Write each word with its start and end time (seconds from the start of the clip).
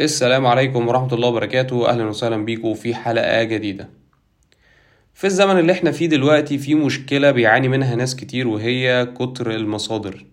السلام 0.00 0.46
عليكم 0.46 0.88
ورحمة 0.88 1.14
الله 1.14 1.28
وبركاته. 1.28 1.88
أهلا 1.88 2.04
وسهلا 2.04 2.44
بيكم 2.44 2.74
في 2.74 2.94
حلقة 2.94 3.42
جديدة. 3.42 3.88
في 5.14 5.26
الزمن 5.26 5.58
اللي 5.58 5.72
إحنا 5.72 5.90
فيه 5.92 6.06
دلوقتي 6.06 6.58
في 6.58 6.74
مشكلة 6.74 7.30
بيعاني 7.30 7.68
منها 7.68 7.94
ناس 7.94 8.16
كتير 8.16 8.48
وهي 8.48 9.06
كتر 9.18 9.50
المصادر. 9.50 10.24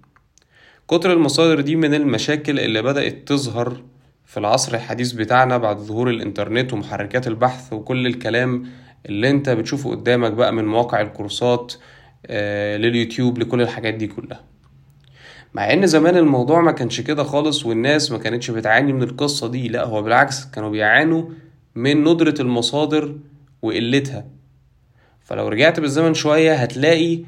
كتر 0.88 1.14
المصادر 1.14 1.62
دي 1.62 1.76
من 1.76 1.94
المشاكل 1.94 2.60
اللي 2.60 2.82
بدأت 2.82 3.28
تظهر 3.28 3.82
في 4.26 4.38
العصر 4.40 4.76
الحديث 4.76 5.12
بتاعنا 5.12 5.58
بعد 5.58 5.78
ظهور 5.78 6.10
الإنترنت 6.10 6.74
ومحركات 6.74 7.28
البحث 7.28 7.74
وكل 7.74 8.08
الكلام 8.08 8.66
اللي 9.06 9.30
أنت 9.30 9.50
بتشوفه 9.50 9.90
قدامك 9.92 10.32
بقى 10.32 10.54
من 10.54 10.66
مواقع 10.66 11.02
الكورسات 11.02 11.74
آه، 12.26 12.78
لليوتيوب 12.78 13.38
لكل 13.40 13.62
الحاجات 13.62 13.94
دي 13.94 14.08
كلها. 14.08 14.53
مع 15.54 15.74
إن 15.74 15.88
زمان 15.88 16.18
الموضوع 16.18 16.62
ما 16.62 16.72
كانش 16.72 17.02
كده 17.02 17.24
خالص 17.24 17.66
والناس 17.66 18.12
ما 18.12 18.18
كانتش 18.18 18.52
بتعاني 18.52 18.94
من 18.94 19.04
القصة 19.04 19.48
دي 19.48 19.68
لا 19.68 19.86
هو 19.86 20.02
بالعكس 20.02 20.46
كانوا 20.46 20.70
بيعانوا 20.70 21.24
من 21.76 22.04
ندرة 22.04 22.36
المصادر 22.40 23.16
وقلتها. 23.62 24.26
فلو 25.22 25.48
رجعت 25.48 25.80
بالزمن 25.80 26.14
شوية 26.14 26.54
هتلاقي 26.54 27.20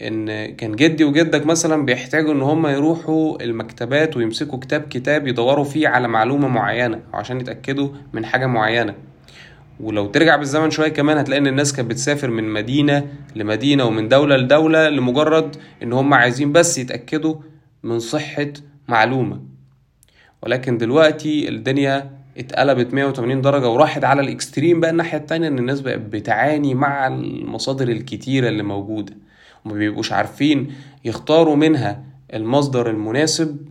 إن 0.00 0.46
كان 0.54 0.76
جدي 0.76 1.04
وجدك 1.04 1.46
مثلا 1.46 1.84
بيحتاجوا 1.84 2.32
إن 2.32 2.42
هم 2.42 2.66
يروحوا 2.66 3.42
المكتبات 3.42 4.16
ويمسكوا 4.16 4.58
كتاب 4.58 4.80
كتاب 4.82 5.26
يدوروا 5.26 5.64
فيه 5.64 5.88
على 5.88 6.08
معلومة 6.08 6.48
معينة 6.48 7.00
عشان 7.12 7.40
يتأكدوا 7.40 7.88
من 8.12 8.24
حاجة 8.26 8.46
معينة. 8.46 8.94
ولو 9.80 10.06
ترجع 10.06 10.36
بالزمن 10.36 10.70
شوية 10.70 10.88
كمان 10.88 11.18
هتلاقي 11.18 11.40
إن 11.40 11.46
الناس 11.46 11.72
كانت 11.72 11.90
بتسافر 11.90 12.30
من 12.30 12.44
مدينة 12.44 13.06
لمدينة 13.36 13.84
ومن 13.84 14.08
دولة 14.08 14.36
لدولة 14.36 14.88
لمجرد 14.88 15.56
إن 15.82 15.92
هم 15.92 16.14
عايزين 16.14 16.52
بس 16.52 16.78
يتأكدوا 16.78 17.34
من 17.84 17.98
صحة 17.98 18.52
معلومة. 18.88 19.40
ولكن 20.42 20.78
دلوقتي 20.78 21.48
الدنيا 21.48 22.10
اتقلبت 22.38 22.94
180 22.94 23.40
درجة 23.42 23.68
وراحت 23.68 24.04
على 24.04 24.20
الإكستريم 24.22 24.80
بقى 24.80 24.90
الناحية 24.90 25.18
التانية 25.18 25.48
إن 25.48 25.58
الناس 25.58 25.80
بقت 25.80 25.98
بتعاني 25.98 26.74
مع 26.74 27.06
المصادر 27.06 27.88
الكتيرة 27.88 28.48
اللي 28.48 28.62
موجودة. 28.62 29.12
وما 29.64 29.74
بيبقوش 29.74 30.12
عارفين 30.12 30.72
يختاروا 31.04 31.56
منها 31.56 32.04
المصدر 32.34 32.90
المناسب 32.90 33.68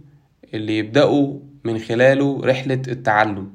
اللي 0.53 0.77
يبدأوا 0.77 1.39
من 1.63 1.79
خلاله 1.79 2.41
رحلة 2.43 2.81
التعلم. 2.87 3.49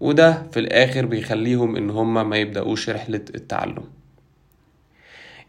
وده 0.00 0.42
في 0.52 0.60
الآخر 0.60 1.06
بيخليهم 1.06 1.76
إن 1.76 1.90
هما 1.90 2.22
ما 2.22 2.36
يبدأوش 2.36 2.90
رحلة 2.90 3.24
التعلم. 3.34 3.84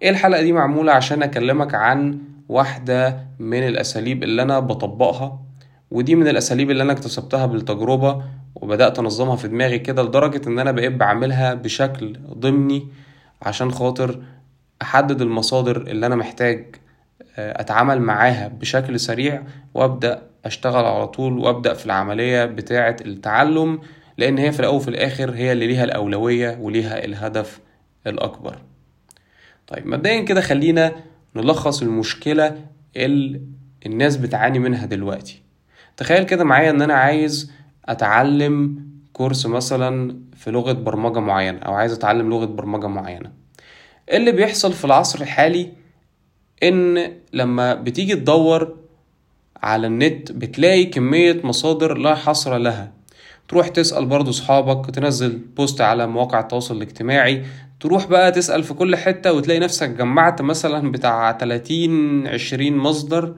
إيه 0.02 0.10
الحلقة 0.10 0.42
دي 0.42 0.52
معمولة 0.54 0.92
عشان 0.92 1.23
أكلمك 1.23 1.76
عن 1.76 2.20
واحدة 2.50 3.25
من 3.39 3.67
الأساليب 3.67 4.23
اللي 4.23 4.42
أنا 4.42 4.59
بطبقها 4.59 5.39
ودي 5.92 6.16
من 6.16 6.28
الأساليب 6.28 6.72
اللي 6.72 6.83
أنا 6.83 6.92
اكتسبتها 6.92 7.45
بالتجربة 7.45 8.23
وبدأت 8.55 9.00
أنظمها 9.00 9.36
في 9.36 9.47
دماغي 9.47 9.80
كده 9.80 10.03
لدرجة 10.03 10.42
إن 10.47 10.59
أنا 10.59 10.72
بقيت 10.72 10.94
بعملها 10.94 11.53
بشكل 11.53 12.17
ضمني 12.33 12.88
عشان 13.42 13.72
خاطر 13.72 14.22
أحدد 14.81 15.22
المصادر 15.22 15.77
اللي 15.77 16.05
أنا 16.05 16.16
محتاج 16.16 16.75
آه، 17.38 17.61
أتعامل 17.61 18.02
معاها 18.02 18.47
بشكل 18.47 19.00
سريع 19.00 19.44
وأبدأ 19.73 20.22
أشتغل 20.45 20.86
على 20.86 21.08
طول 21.08 21.39
وأبدأ 21.39 21.73
في 21.73 21.86
العملية 21.86 22.45
بتاعة 22.45 22.95
التعلم 23.05 23.80
لأن 24.17 24.38
هي 24.38 24.52
في 24.52 24.59
الأول 24.59 24.75
وفي 24.75 24.88
الآخر 24.88 25.31
هي 25.31 25.52
اللي 25.52 25.67
ليها 25.67 25.83
الأولوية 25.83 26.58
وليها 26.61 27.05
الهدف 27.05 27.59
الأكبر. 28.08 28.58
طيب 29.67 29.88
مبدئيا 29.88 30.22
كده 30.22 30.42
خلينا 30.42 30.92
نلخص 31.36 31.82
المشكلة 31.82 32.66
اللي 32.98 33.42
الناس 33.86 34.18
بتعاني 34.18 34.60
منها 34.60 34.86
دلوقتي. 34.86 35.42
تخيل 35.98 36.24
كده 36.24 36.44
معايا 36.44 36.70
إن 36.70 36.82
أنا 36.82 36.94
عايز 36.94 37.52
أتعلم 37.86 38.86
كورس 39.14 39.46
مثلا 39.46 40.20
في 40.36 40.52
لغة 40.52 40.72
برمجة 40.72 41.20
معينة 41.20 41.60
أو 41.60 41.74
عايز 41.74 41.94
أتعلم 41.94 42.30
لغة 42.30 42.46
برمجة 42.46 42.88
معينة. 42.88 43.32
اللي 44.12 44.32
بيحصل 44.32 44.74
في 44.74 44.86
العصر 44.86 45.22
الحالي 45.22 45.73
إن 46.64 47.14
لما 47.34 47.73
بتيجي 47.73 48.16
تدور 48.16 48.78
على 49.64 49.88
النت 49.88 50.32
بتلاقي 50.32 50.86
كمية 50.86 51.42
مصادر 51.44 51.98
لا 51.98 52.16
حصر 52.16 52.58
لها. 52.58 52.92
تروح 53.48 53.68
تسأل 53.68 54.06
برضو 54.06 54.32
صحابك 54.32 54.89
تنزل 54.95 55.38
بوست 55.38 55.82
على 55.82 56.08
مواقع 56.08 56.39
التواصل 56.39 56.78
الاجتماعي 56.78 57.45
تروح 57.80 58.08
بقى 58.08 58.32
تسأل 58.32 58.64
في 58.64 58.73
كل 58.73 58.95
حتة 58.95 59.34
وتلاقي 59.34 59.60
نفسك 59.60 59.90
جمعت 59.90 60.42
مثلا 60.42 60.92
بتاع 60.92 61.38
30 61.38 62.28
20 62.28 62.72
مصدر 62.78 63.36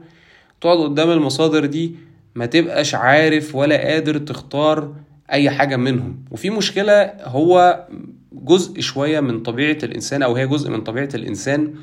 تقعد 0.60 0.78
قدام 0.78 1.10
المصادر 1.10 1.64
دي 1.66 1.94
ما 2.34 2.46
تبقاش 2.46 2.94
عارف 2.94 3.54
ولا 3.54 3.76
قادر 3.76 4.18
تختار 4.18 4.94
أي 5.32 5.50
حاجة 5.50 5.76
منهم. 5.76 6.24
وفي 6.30 6.50
مشكلة 6.50 7.12
هو 7.24 7.86
جزء 8.32 8.80
شوية 8.80 9.20
من 9.20 9.40
طبيعة 9.42 9.78
الإنسان 9.82 10.22
أو 10.22 10.34
هي 10.36 10.46
جزء 10.46 10.70
من 10.70 10.80
طبيعة 10.80 11.08
الإنسان 11.14 11.74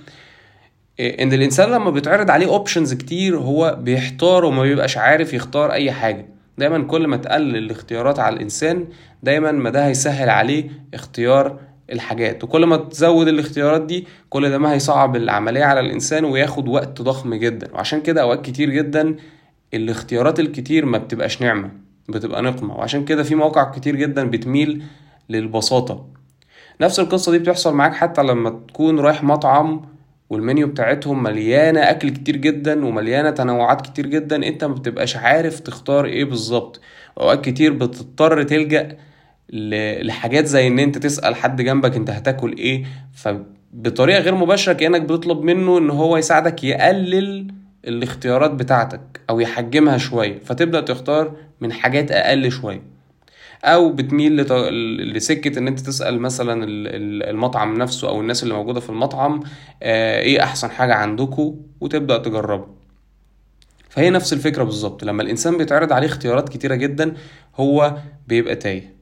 إيه، 1.00 1.24
إن 1.24 1.34
الإنسان 1.34 1.69
لما 1.72 1.90
بيتعرض 1.92 2.31
عليه 2.31 2.48
اوبشنز 2.48 2.94
كتير 2.94 3.38
هو 3.38 3.78
بيحتار 3.81 4.46
وما 4.46 4.62
بيبقاش 4.62 4.98
عارف 4.98 5.34
يختار 5.34 5.72
أي 5.72 5.92
حاجة. 5.92 6.25
دايما 6.58 6.84
كل 6.84 7.08
ما 7.08 7.18
تقلل 7.18 7.56
الاختيارات 7.58 8.19
على 8.19 8.36
الإنسان 8.36 8.88
دايما 9.24 9.52
ما 9.52 9.69
ده 9.69 9.88
هيسهل 9.88 10.30
عليه 10.30 10.69
اختيار 10.94 11.59
الحاجات. 11.91 12.44
وكل 12.44 12.66
ما 12.66 12.75
تزود 12.77 13.27
الاختيارات 13.27 13.81
دي 13.81 14.07
كل 14.29 14.50
ده 14.50 14.57
ما 14.57 14.73
هيصعب 14.73 15.16
العملية 15.16 15.63
على 15.63 15.79
الإنسان 15.79 16.25
وياخد 16.25 16.67
وقت 16.67 17.01
ضخم 17.01 17.35
جدا. 17.35 17.73
وعشان 17.73 18.01
كده 18.01 18.22
أوقات 18.22 18.45
كتير 18.45 18.69
جدا 18.69 19.16
الاختيارات 19.73 20.39
الكتير 20.39 20.85
ما 20.85 20.97
بتبقاش 20.97 21.41
نعمة 21.41 21.72
بتبقى 22.09 22.41
نقمة. 22.41 22.75
وعشان 22.77 23.05
كده 23.05 23.23
في 23.23 23.35
مواقع 23.35 23.72
كتير 23.72 23.95
جدا 23.95 24.23
بتميل 24.29 24.83
للبساطة. 25.29 26.05
نفس 26.81 27.00
القصة 27.00 27.31
دي 27.31 27.39
بتحصل 27.39 27.73
معاك 27.73 27.94
حتى 27.94 28.23
لما 28.23 28.50
تكون 28.67 29.00
رايح 29.00 29.23
مطعم 29.23 29.81
والمنيو 30.29 30.67
بتاعتهم 30.67 31.23
مليانة 31.23 31.79
أكل 31.79 32.09
كتير 32.09 32.35
جدا 32.35 32.85
ومليانة 32.85 33.29
تنوعات 33.29 33.81
كتير 33.81 34.07
جدا 34.07 34.35
أنت 34.47 34.63
ما 34.63 34.73
بتبقاش 34.73 35.17
عارف 35.17 35.59
تختار 35.59 36.06
إيه 36.06 36.25
بالظبط. 36.25 36.81
أوقات 37.19 37.45
كتير 37.45 37.73
بتضطر 37.73 38.44
تلجأ 38.44 38.97
لحاجات 39.54 40.46
زي 40.46 40.68
إن 40.68 40.80
أنت 40.80 40.98
تسأل 40.98 41.36
حد 41.36 41.62
جنبك 41.62 41.96
أنت 41.96 42.10
هتاكل 42.10 42.58
إيه 42.58 42.86
فبطريقة 43.14 44.20
غير 44.20 44.36
مباشرة 44.36 44.74
كأنك 44.74 45.02
بتطلب 45.02 45.42
منه 45.44 45.78
إن 45.78 45.90
هو 45.90 46.18
يساعدك 46.18 46.64
يقلل 46.64 47.48
الاختيارات 47.88 48.52
بتاعتك 48.52 49.22
أو 49.30 49.40
يحجمها 49.40 49.98
شوية 49.98 50.40
فتبدأ 50.46 50.82
تختار 50.82 51.36
من 51.62 51.74
حاجات 51.74 52.12
أقل 52.12 52.52
شوية. 52.52 52.82
أو 53.64 53.92
بتميل 53.94 54.38
لط- 54.42 54.52
لسكة 55.16 55.60
إن 55.60 55.68
أنت 55.68 55.80
تسأل 55.80 56.20
مثلا 56.20 56.64
ال- 56.64 56.88
ال- 56.88 57.30
المطعم 57.30 57.74
نفسه 57.78 58.10
أو 58.10 58.22
الناس 58.22 58.44
اللي 58.44 58.54
موجودة 58.54 58.80
في 58.80 58.90
المطعم 58.90 59.40
آه، 59.84 60.20
إيه 60.20 60.44
أحسن 60.44 60.72
حاجة 60.72 60.94
عندكم 60.94 61.56
وتبدأ 61.81 62.18
تجربها 62.18 62.68
فهي 63.90 64.10
نفس 64.10 64.34
الفكرة 64.34 64.64
بالظبط 64.64 65.04
لما 65.04 65.24
الإنسان 65.24 65.58
بيتعرض 65.58 65.94
عليه 65.94 66.08
اختيارات 66.08 66.50
كتيرة 66.50 66.76
جدا 66.76 67.14
هو 67.56 67.98
بيبقى 68.28 68.56
تايه. 68.56 68.99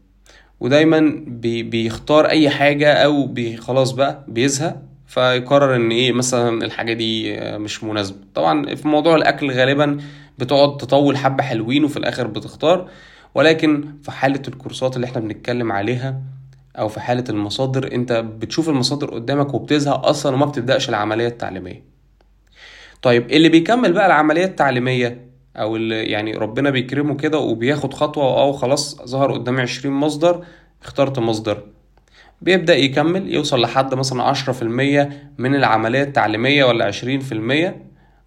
ودايما 0.59 1.23
بي 1.27 1.63
بيختار 1.63 2.29
أي 2.29 2.49
حاجة 2.49 2.93
أو 2.93 3.27
بي 3.27 3.57
خلاص 3.57 3.91
بقى 3.91 4.23
بيزهق 4.27 4.81
فيقرر 5.07 5.75
إن 5.75 5.91
إيه 5.91 6.11
مثلا 6.11 6.65
الحاجة 6.65 6.93
دي 6.93 7.39
آه، 7.39 7.57
مش 7.57 7.83
مناسبة. 7.83 8.17
طبعا 8.35 8.75
في 8.75 8.87
موضوع 8.87 9.15
الأكل 9.15 9.51
غالبا 9.51 9.97
بتقعد 10.37 10.77
تطول 10.77 11.17
حبة 11.17 11.43
حلوين 11.43 11.83
وفي 11.83 11.97
الآخر 11.97 12.27
بتختار 12.27 12.89
ولكن 13.35 13.85
في 14.03 14.11
حالة 14.11 14.41
الكورسات 14.47 14.95
اللي 14.95 15.05
إحنا 15.05 15.21
بنتكلم 15.21 15.71
عليها 15.71 16.21
أو 16.79 16.87
في 16.87 16.99
حالة 16.99 17.23
المصادر 17.29 17.91
أنت 17.93 18.11
بتشوف 18.13 18.69
المصادر 18.69 19.09
قدامك 19.13 19.53
وبتزهق 19.53 20.05
أصلا 20.05 20.35
وما 20.35 20.45
بتبدأش 20.45 20.89
العملية 20.89 21.27
التعليمية. 21.27 21.83
طيب 23.01 23.31
اللي 23.31 23.49
بيكمل 23.49 23.93
بقى 23.93 24.05
العملية 24.05 24.45
التعليمية 24.45 25.26
أو 25.59 25.75
اللي 25.75 26.03
يعني 26.03 26.31
ربنا 26.31 26.69
بيكرمه 26.69 27.15
كده 27.15 27.37
وبياخد 27.39 27.93
خطوة 27.93 28.41
أو 28.41 28.53
خلاص 28.53 29.01
ظهر 29.05 29.31
قدامي 29.33 29.61
20 29.61 29.95
مصدر 29.95 30.45
اخترت 30.83 31.19
مصدر. 31.19 31.63
بيبدأ 32.41 32.75
يكمل 32.75 33.33
يوصل 33.33 33.61
لحد 33.61 33.93
مثلا 33.93 34.23
عشرة 34.23 34.53
في 34.53 34.61
المية 34.61 35.31
من 35.37 35.55
العملية 35.55 36.03
التعليمية 36.03 36.65
ولا 36.65 36.85
عشرين 36.85 37.19
في 37.19 37.31
المية 37.31 37.81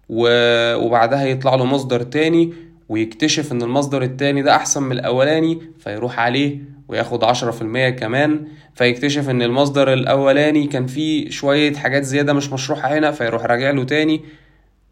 وبعدها 0.09 1.25
يطلع 1.25 1.55
له 1.55 1.65
مصدر 1.65 2.01
تاني 2.03 2.53
ويكتشف 2.89 3.51
إن 3.51 3.61
المصدر 3.61 4.01
التاني 4.03 4.41
ده 4.41 4.55
أحسن 4.55 4.83
من 4.83 4.91
الأولاني 4.91 5.61
فيروح 5.79 6.19
عليه 6.19 6.57
وياخد 6.87 7.23
عشرة 7.23 7.51
في 7.51 7.61
المية 7.61 7.89
كمان 7.89 8.47
فيكتشف 8.75 9.29
إن 9.29 9.41
المصدر 9.41 9.93
الأولاني 9.93 10.67
كان 10.67 10.87
فيه 10.87 11.29
شوية 11.29 11.73
حاجات 11.73 12.03
زيادة 12.03 12.33
مش 12.33 12.51
مشروحة 12.53 12.97
هنا 12.97 13.11
فيروح 13.11 13.45
راجع 13.45 13.71
له 13.71 13.83
تاني. 13.83 14.21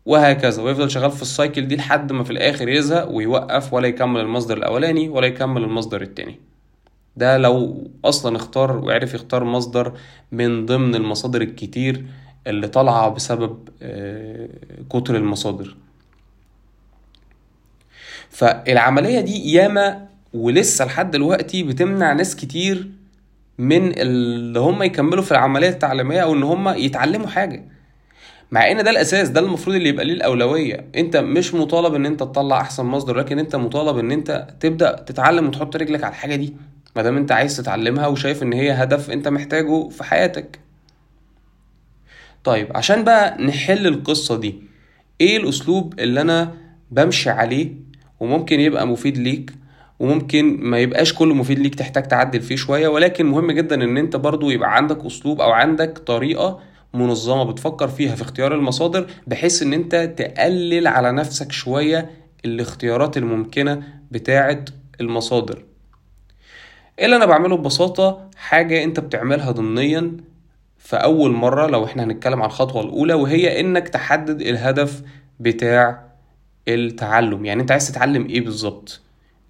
وهكذا. 0.06 0.62
ويفضل 0.63 0.92
شغال 0.92 1.12
في 1.12 1.22
السايكل 1.22 1.68
دي 1.68 1.75
لحد 1.75 2.12
ما 2.12 2.24
في 2.24 2.31
الآخر 2.31 2.69
يزهق 2.69 3.10
ويوقف 3.12 3.74
ولا 3.74 3.88
يكمل 3.88 4.19
المصدر 4.22 4.57
الأولاني 4.57 5.10
ولا 5.10 5.28
يكمل 5.28 5.63
المصدر 5.63 6.01
التاني. 6.01 6.40
ده 7.16 7.38
لو 7.38 7.88
أصلا 8.06 8.36
اختار 8.38 8.78
وعرف 8.78 9.13
يختار 9.13 9.44
مصدر 9.44 9.94
من 10.31 10.66
ضمن 10.66 10.96
المصادر 10.96 11.42
الكتير 11.42 12.06
اللي 12.48 12.68
طالعة 12.68 13.10
بسبب 13.10 13.69
آه، 13.81 14.50
كتر 14.90 15.16
المصادر. 15.16 15.75
فالعملية 18.30 19.19
دي 19.22 19.54
ياما 19.54 20.07
ولسه 20.34 20.86
لحد 20.86 21.12
دلوقتي 21.12 21.63
بتمنع 21.63 22.13
ناس 22.13 22.36
كتير 22.36 22.90
من 23.57 24.00
اللي 24.00 24.60
هم 24.60 24.84
يكملوا 24.84 25.24
في 25.24 25.31
العملية 25.31 25.69
التعليمية 25.69 26.19
أو 26.22 26.34
إن 26.34 26.44
هم 26.44 26.69
يتعلموا 26.69 27.28
حاجة. 27.28 27.63
مع 28.51 28.72
إن 28.72 28.84
ده 28.84 28.90
الأساس 28.92 29.30
ده 29.30 29.40
المفروض 29.40 29.75
اللي 29.75 29.90
يبقى 29.90 30.06
ليه 30.06 30.13
الأولوية. 30.13 30.86
أنت 30.96 31.18
مش 31.18 31.54
مطالب 31.54 31.94
إن 31.96 32.06
أنت 32.06 32.19
تطلع 32.19 32.62
أحسن 32.62 32.86
مصدر 32.86 33.18
لكن 33.18 33.40
أنت 33.40 33.56
مطالب 33.56 33.98
إن 33.98 34.12
أنت 34.12 34.48
تبدأ 34.60 34.96
تتعلم 34.96 35.48
وتحط 35.48 35.75
رجلك 35.75 36.04
على 36.04 36.12
الحاجة 36.12 36.36
دي 36.36 36.54
ما 36.96 37.01
دام 37.01 37.18
أنت 37.18 37.31
عايز 37.31 37.57
تتعلمها 37.57 38.07
وشايف 38.07 38.44
إن 38.44 38.54
هي 38.54 38.72
هدف 38.72 39.10
أنت 39.12 39.28
محتاجه 39.28 39.90
في 39.90 40.04
حياتك. 40.04 40.60
طيب 42.44 42.68
عشان 42.78 43.04
بقى 43.04 43.42
نحل 43.44 43.88
القصة 43.88 44.38
دي 44.40 44.56
إيه 45.22 45.38
الأسلوب 45.38 46.00
اللي 46.00 46.22
أنا 46.22 46.54
بمشي 46.92 47.30
عليه 47.30 47.72
وممكن 48.19 48.60
يبقى 48.60 48.88
مفيد 48.88 49.18
ليك؟ 49.18 49.51
وممكن 50.00 50.57
ما 50.60 50.80
يبقاش 50.80 51.13
كله 51.13 51.34
مفيد 51.34 51.60
ليك 51.60 51.75
تحتاج 51.75 52.04
تعدل 52.07 52.42
فيه 52.42 52.56
شوية 52.56 52.88
ولكن 52.88 53.25
مهم 53.25 53.51
جدا 53.51 53.84
إن 53.84 53.98
أنت 53.98 54.16
برضو 54.16 54.50
يبقى 54.50 54.75
عندك 54.75 55.06
أسلوب 55.06 55.42
أو 55.42 55.51
عندك 55.51 55.98
طريقة 55.98 56.60
منظمة 56.94 57.44
بتفكر 57.44 57.88
فيها 57.88 58.15
في 58.15 58.21
اختيار 58.21 58.56
المصادر 58.56 59.07
بحيث 59.27 59.62
إن 59.62 59.74
أنت 59.74 59.95
تقلل 60.18 60.88
على 60.88 61.12
نفسك 61.12 61.51
شوية 61.51 62.09
الاختيارات 62.45 63.18
الممكنة 63.18 63.83
بتاعه 64.12 64.65
المصادر. 65.01 65.63
إيه 67.00 67.06
اللي 67.06 67.15
أنا 67.15 67.25
بعمله 67.25 67.57
ببساطة؟ 67.57 68.30
حاجة 68.38 68.83
أنت 68.83 69.00
بتعملها 69.00 69.51
ضمنيا 69.51 70.18
في 70.77 70.95
أول 70.95 71.31
مرة 71.31 71.68
لو 71.68 71.86
إحنا 71.86 72.03
هنتكلم 72.03 72.41
عن 72.41 72.47
الخطوة 72.47 72.81
الأولى 72.81 73.13
وهي 73.13 73.59
إنك 73.59 73.89
تحدد 73.89 74.41
الهدف 74.41 75.01
بتاع 75.39 76.03
التعلم. 76.68 77.45
يعني 77.45 77.62
أنت 77.62 77.71
عايز 77.71 77.91
تتعلم 77.91 78.25
إيه 78.25 78.41
بالظبط؟ 78.41 79.01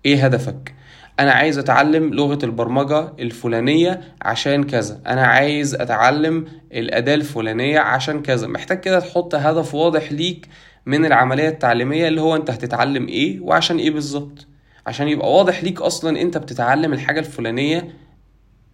إيه 0.06 0.25
هدفك؟ 0.25 0.75
أنا 1.19 1.31
عايز 1.31 1.57
أتعلم 1.57 2.13
لغة 2.13 2.39
البرمجة 2.44 3.13
الفلانية 3.19 4.01
عشان 4.21 4.63
كذا. 4.63 5.01
أنا 5.07 5.25
عايز 5.25 5.75
أتعلم 5.75 6.45
الأداة 6.74 7.16
الفلانية 7.16 7.80
عشان 7.80 8.21
كذا. 8.21 8.48
محتاج 8.48 8.80
كده 8.80 9.00
تحط 9.00 9.36
هدف 9.36 9.75
واضح 9.75 10.12
ليك 10.12 10.48
من 10.86 11.06
العملية 11.06 11.50
التعليمية 11.50 12.07
اللي 12.07 12.21
هو 12.21 12.36
أنت 12.36 12.50
هتتعلم 12.51 13.07
إيه 13.07 13.39
وعشان 13.39 13.77
إيه 13.77 13.92
بالظبط. 13.92 14.48
عشان 14.88 15.07
يبقى 15.07 15.33
واضح 15.33 15.63
ليك 15.63 15.81
أصلا 15.81 16.21
أنت 16.21 16.38
بتتعلم 16.38 16.94
الحاجة 16.94 17.19
الفلانية 17.19 17.95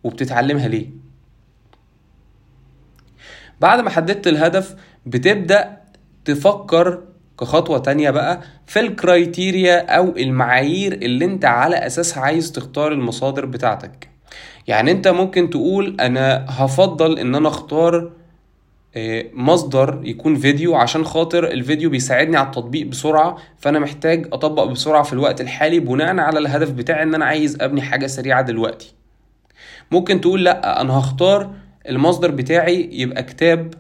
وبتتعلمها 0.04 0.68
ليه. 0.68 0.90
بعد 3.62 3.80
ما 3.80 3.90
حددت 3.90 4.28
الهدف 4.28 4.76
بتبدأ 5.06 5.78
تفكر 6.26 7.04
كخطوة 7.40 7.78
تانية 7.78 8.10
بقى 8.10 8.42
في 8.66 8.80
الكرايتيريا 8.80 9.86
أو 9.98 10.14
المعايير 10.18 10.94
اللي 10.94 11.26
أنت 11.26 11.46
على 11.46 11.76
أساسها 11.76 12.24
عايز 12.24 12.52
تختار 12.52 12.92
المصادر 12.92 13.46
بتاعتك. 13.46 14.10
يعني 14.68 14.92
أنت 14.92 15.08
ممكن 15.08 15.50
تقول 15.50 15.98
أنا 16.00 16.46
هفضل 16.50 17.20
إن 17.20 17.36
أنا 17.36 17.48
أختار 17.48 18.12
آه، 18.98 19.26
مصدر 19.34 20.02
يكون 20.04 20.36
فيديو 20.36 20.76
عشان 20.76 21.06
خاطر 21.06 21.48
الفيديو 21.48 21.90
بيساعدني 21.90 22.38
على 22.38 22.46
التطبيق 22.46 22.88
بسرعة 22.88 23.38
فأنا 23.58 23.80
محتاج 23.80 24.28
أطبق 24.34 24.64
بسرعة 24.64 25.04
في 25.04 25.14
الوقت 25.14 25.42
الحالي 25.42 25.80
بناء 25.80 26.18
على 26.20 26.40
الهدف 26.40 26.72
بتاعي 26.72 27.04
إن 27.04 27.16
أنا 27.16 27.26
عايز 27.26 27.58
أبني 27.62 27.82
حاجة 27.82 28.08
سريعة 28.08 28.42
دلوقتي. 28.42 28.94
ممكن 29.92 30.22
تقول 30.22 30.44
لأ 30.44 30.82
أنا 30.82 31.00
هختار 31.00 31.52
المصدر 31.90 32.32
بتاعي 32.32 32.90
يبقى 32.92 33.24
كتاب 33.24 33.74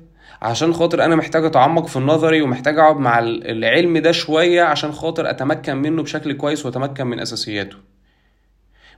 عشان 0.46 0.74
خاطر 0.74 1.06
أنا 1.06 1.16
محتاج 1.16 1.46
أتعمق 1.46 1.88
في 1.88 1.96
النظري 1.98 2.42
ومحتاج 2.42 2.80
أقعد 2.80 2.98
مع 2.98 3.20
العلم 3.20 3.98
ده 3.98 4.12
شوية 4.12 4.64
عشان 4.64 4.92
خاطر 4.92 5.30
أتمكن 5.30 5.76
منه 5.78 6.04
بشكل 6.04 6.34
كويس 6.34 6.66
وأتمكن 6.66 7.08
من 7.08 7.20
أساسياته. 7.20 7.78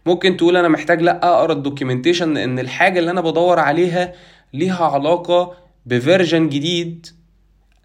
ممكن 0.05 0.37
تقول 0.37 0.57
أنا 0.57 0.67
محتاج 0.67 1.01
لأ 1.01 1.25
أقرأ 1.27 1.53
الدوكيومنتيشن 1.53 2.33
لأن 2.33 2.59
الحاجة 2.59 2.99
اللي 2.99 3.11
أنا 3.11 3.21
بدور 3.21 3.59
عليها 3.59 4.13
ليها 4.53 4.85
علاقة 4.85 5.53
بفيرجن 5.85 6.49
جديد. 6.49 7.07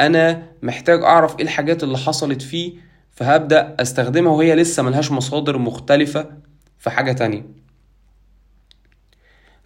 أنا 0.01 0.47
محتاج 0.63 1.03
أعرف 1.03 1.39
إيه 1.39 1.45
الحاجات 1.45 1.83
اللي 1.85 1.99
حصلت 1.99 2.43
فيه 2.43 2.73
فهبدأ 3.11 3.77
أستخدمها 3.81 4.33
وهي 4.33 4.55
لسه 4.55 4.83
ملهاش 4.83 5.11
مصادر 5.13 5.59
مختلفة 5.59 6.31
في 6.79 6.91
حاجة 6.91 7.13
تانية. 7.13 7.47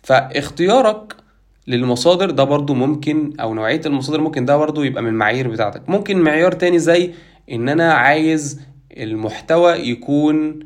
فاختيارك 0.02 1.25
للمصادر 1.66 2.30
ده 2.30 2.44
برضو 2.44 2.74
ممكن 2.74 3.32
أو 3.40 3.54
نوعية 3.54 3.80
المصادر 3.86 4.20
ممكن 4.20 4.44
ده 4.44 4.56
برضو 4.56 4.82
يبقى 4.82 5.02
من 5.02 5.08
المعايير 5.08 5.48
بتاعتك. 5.48 5.88
ممكن 5.88 6.18
معيار 6.20 6.52
تاني 6.52 6.78
زي 6.78 7.10
إن 7.52 7.68
أنا 7.68 7.92
عايز 7.92 8.60
المحتوى 8.96 9.72
يكون 9.72 10.60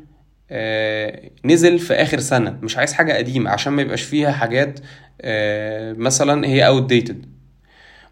آه 0.51 1.29
نزل 1.45 1.79
في 1.79 1.93
آخر 1.93 2.19
سنة 2.19 2.57
مش 2.61 2.77
عايز 2.77 2.93
حاجة 2.93 3.13
قديمة 3.13 3.49
عشان 3.49 3.73
ما 3.73 3.81
يبقاش 3.81 4.01
فيها 4.01 4.31
حاجات 4.31 4.79
آه 5.21 5.93
مثلا 5.93 6.47
هي 6.47 6.67
outdated 6.67 7.25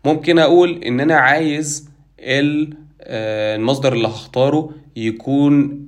ممكن 0.06 0.40
أقول 0.40 0.84
إن 0.84 1.00
أنا 1.00 1.16
عايز 1.16 1.90
آه، 2.20 3.56
المصدر 3.56 3.94
اللي 3.94 4.08
هختاره 4.08 4.72
يكون 4.96 5.88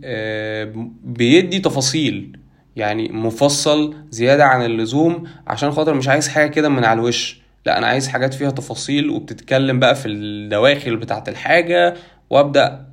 بيدي 1.04 1.59
تفاصيل. 1.59 2.38
يعني 2.75 3.09
مفصل 3.09 3.95
زيادة 4.09 4.45
عن 4.45 4.65
اللزوم 4.65 5.23
عشان 5.47 5.71
خاطر 5.71 5.94
مش 5.94 6.07
عايز 6.07 6.27
حاجة 6.27 6.50
كده 6.50 6.69
من 6.69 6.85
على 6.85 7.00
الوش. 7.00 7.41
لا 7.65 7.77
أنا 7.77 7.88
عايز 7.88 8.07
حاجات 8.07 8.33
فيها 8.33 8.51
تفاصيل 8.51 9.09
وبتتكلم 9.09 9.79
بقى 9.79 9.95
في 9.95 10.07
الدواخل 10.07 10.95
بتاعة 10.95 11.23
الحاجة 11.27 11.95
وأبدأ 12.29 12.85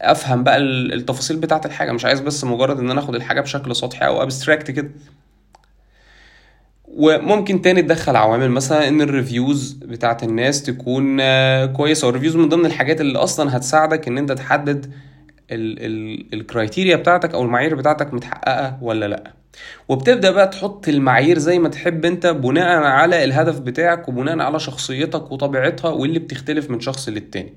أفهم 0.00 0.44
بقى 0.44 0.58
التفاصيل 0.58 1.36
بتاعة 1.36 1.60
الحاجة. 1.64 1.92
مش 1.92 2.04
عايز 2.04 2.20
بس 2.20 2.44
مجرد 2.44 2.78
إن 2.78 2.90
أنا 2.90 3.00
آخد 3.00 3.14
الحاجة 3.14 3.40
بشكل 3.40 3.76
سطحي 3.76 4.06
أو 4.06 4.22
abstract 4.22 4.70
كده. 4.70 4.90
وممكن 6.88 7.62
تاني 7.62 7.82
تدخل 7.82 8.16
عوامل 8.16 8.50
مثلا 8.50 8.88
إن 8.88 9.00
ال 9.00 9.09
reviews 9.09 9.72
بتاعت 9.72 10.22
الناس 10.22 10.62
تكون 10.62 11.20
كويسة. 11.66 12.06
وال 12.06 12.13
reviews 12.13 12.36
من 12.36 12.48
ضمن 12.48 12.66
الحاجات 12.66 13.00
اللي 13.00 13.18
أصلا 13.18 13.56
هتساعدك 13.56 14.08
إن 14.08 14.18
أنت 14.18 14.32
تحدد 14.32 14.92
ال 15.50 15.66
criteria 15.66 16.96
بتاعتك 16.96 17.34
أو 17.34 17.42
المعايير 17.42 17.74
بتاعتك 17.74 18.14
متحققة 18.14 18.78
ولا 18.82 19.06
لأ. 19.08 19.32
وبتبدأ 19.88 20.30
بقى 20.30 20.48
تحط 20.48 20.88
المعايير 20.88 21.38
زي 21.38 21.58
ما 21.58 21.68
تحب 21.68 22.04
أنت 22.04 22.26
بناء 22.26 22.82
على 22.82 23.24
الهدف 23.24 23.60
بتاعك 23.60 24.08
وبناء 24.08 24.38
على 24.40 24.60
شخصيتك 24.60 25.32
وطبيعتها 25.32 25.90
واللي 25.90 26.18
بتختلف 26.18 26.70
من 26.70 26.80
شخص 26.80 27.08
للتاني. 27.08 27.52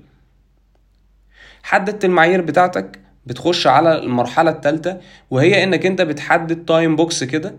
حددت 1.62 2.04
المعايير 2.04 2.40
بتاعتك 2.40 3.00
بتخش 3.26 3.66
على 3.66 3.98
المرحلة 3.98 4.50
الثالثه 4.50 5.00
وهي 5.30 5.64
إنك 5.64 5.86
أنت 5.86 6.02
بتحدد 6.02 6.64
time 6.64 6.96
box 6.96 7.24
كده 7.24 7.56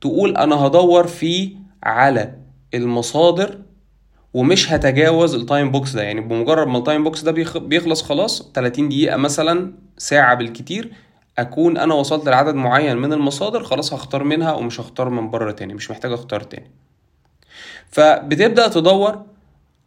تقول 0.00 0.36
أنا 0.36 0.54
هدور 0.56 1.06
فيه 1.06 1.50
على 1.82 2.34
المصادر 2.74 3.58
ومش 4.34 4.72
هتجاوز 4.72 5.34
ال 5.34 5.41
time 5.41 5.70
box 5.70 5.92
ده. 5.92 6.02
يعني 6.02 6.20
بمجرد 6.20 6.66
ما 6.66 6.78
ال 6.78 6.83
time 6.83 7.04
box 7.04 7.20
ده 7.22 7.32
بيخلص 7.58 8.02
خلاص 8.02 8.50
30 8.54 8.88
دقيقة 8.88 9.16
مثلا 9.16 9.72
ساعة 9.98 10.34
بالكتير 10.34 10.92
أكون 11.38 11.76
أنا 11.76 11.94
وصلت 11.94 12.26
لعدد 12.28 12.54
معين 12.54 12.96
من 12.96 13.12
المصادر 13.12 13.62
خلاص 13.62 13.92
هختار 13.92 14.24
منها 14.24 14.52
ومش 14.52 14.80
هختار 14.80 15.08
من 15.08 15.30
بره 15.30 15.52
تاني 15.52 15.74
مش 15.74 15.90
محتاج 15.90 16.12
أختار 16.12 16.40
تاني. 16.40 16.70
فبتبدأ 17.90 18.68
تدور 18.68 19.22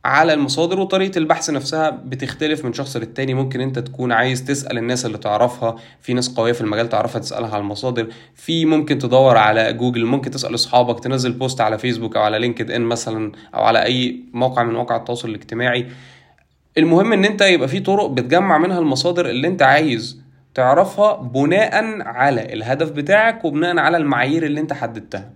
على 0.05 0.33
المصادر 0.33 0.79
وطريقة 0.79 1.17
البحث 1.17 1.49
نفسها 1.49 1.89
بتختلف 1.89 2.65
من 2.65 2.73
شخص 2.73 2.97
للتاني. 2.97 3.33
ممكن 3.33 3.61
انت 3.61 3.79
تكون 3.79 4.11
عايز 4.11 4.43
تسأل 4.43 4.77
الناس 4.77 5.05
اللي 5.05 5.17
تعرفها 5.17 5.75
في 6.01 6.13
ناس 6.13 6.29
قوية 6.35 6.51
في 6.51 6.61
المجال 6.61 6.89
تعرفها 6.89 7.21
تسألها 7.21 7.49
على 7.49 7.61
المصادر. 7.61 8.07
في 8.35 8.65
ممكن 8.65 8.97
تدور 8.97 9.37
على 9.37 9.73
جوجل 9.73 10.05
ممكن 10.05 10.31
تسأل 10.31 10.53
أصحابك 10.53 11.03
تنزل 11.03 11.31
post 11.31 11.61
على 11.61 11.77
فيسبوك 11.77 12.15
أو 12.17 12.21
على 12.21 12.39
لينكد 12.39 12.71
ان 12.71 12.81
مثلا 12.81 13.31
أو 13.55 13.63
على 13.63 13.83
أي 13.83 14.19
موقع 14.33 14.63
من 14.63 14.73
مواقع 14.73 14.95
التواصل 14.95 15.29
الاجتماعي. 15.29 15.87
المهم 16.77 17.13
إن 17.13 17.25
أنت 17.25 17.41
يبقى 17.41 17.67
في 17.67 17.79
طرق 17.79 18.05
بتجمع 18.05 18.57
منها 18.57 18.79
المصادر 18.79 19.29
اللي 19.29 19.47
أنت 19.47 19.61
عايز 19.61 20.21
تعرفها 20.53 21.15
بناء 21.15 22.01
على 22.01 22.53
الهدف 22.53 22.91
بتاعك 22.91 23.45
وبناء 23.45 23.77
على 23.77 23.97
المعايير 23.97 24.45
اللي 24.45 24.59
أنت 24.61 24.73
حددتها. 24.73 25.31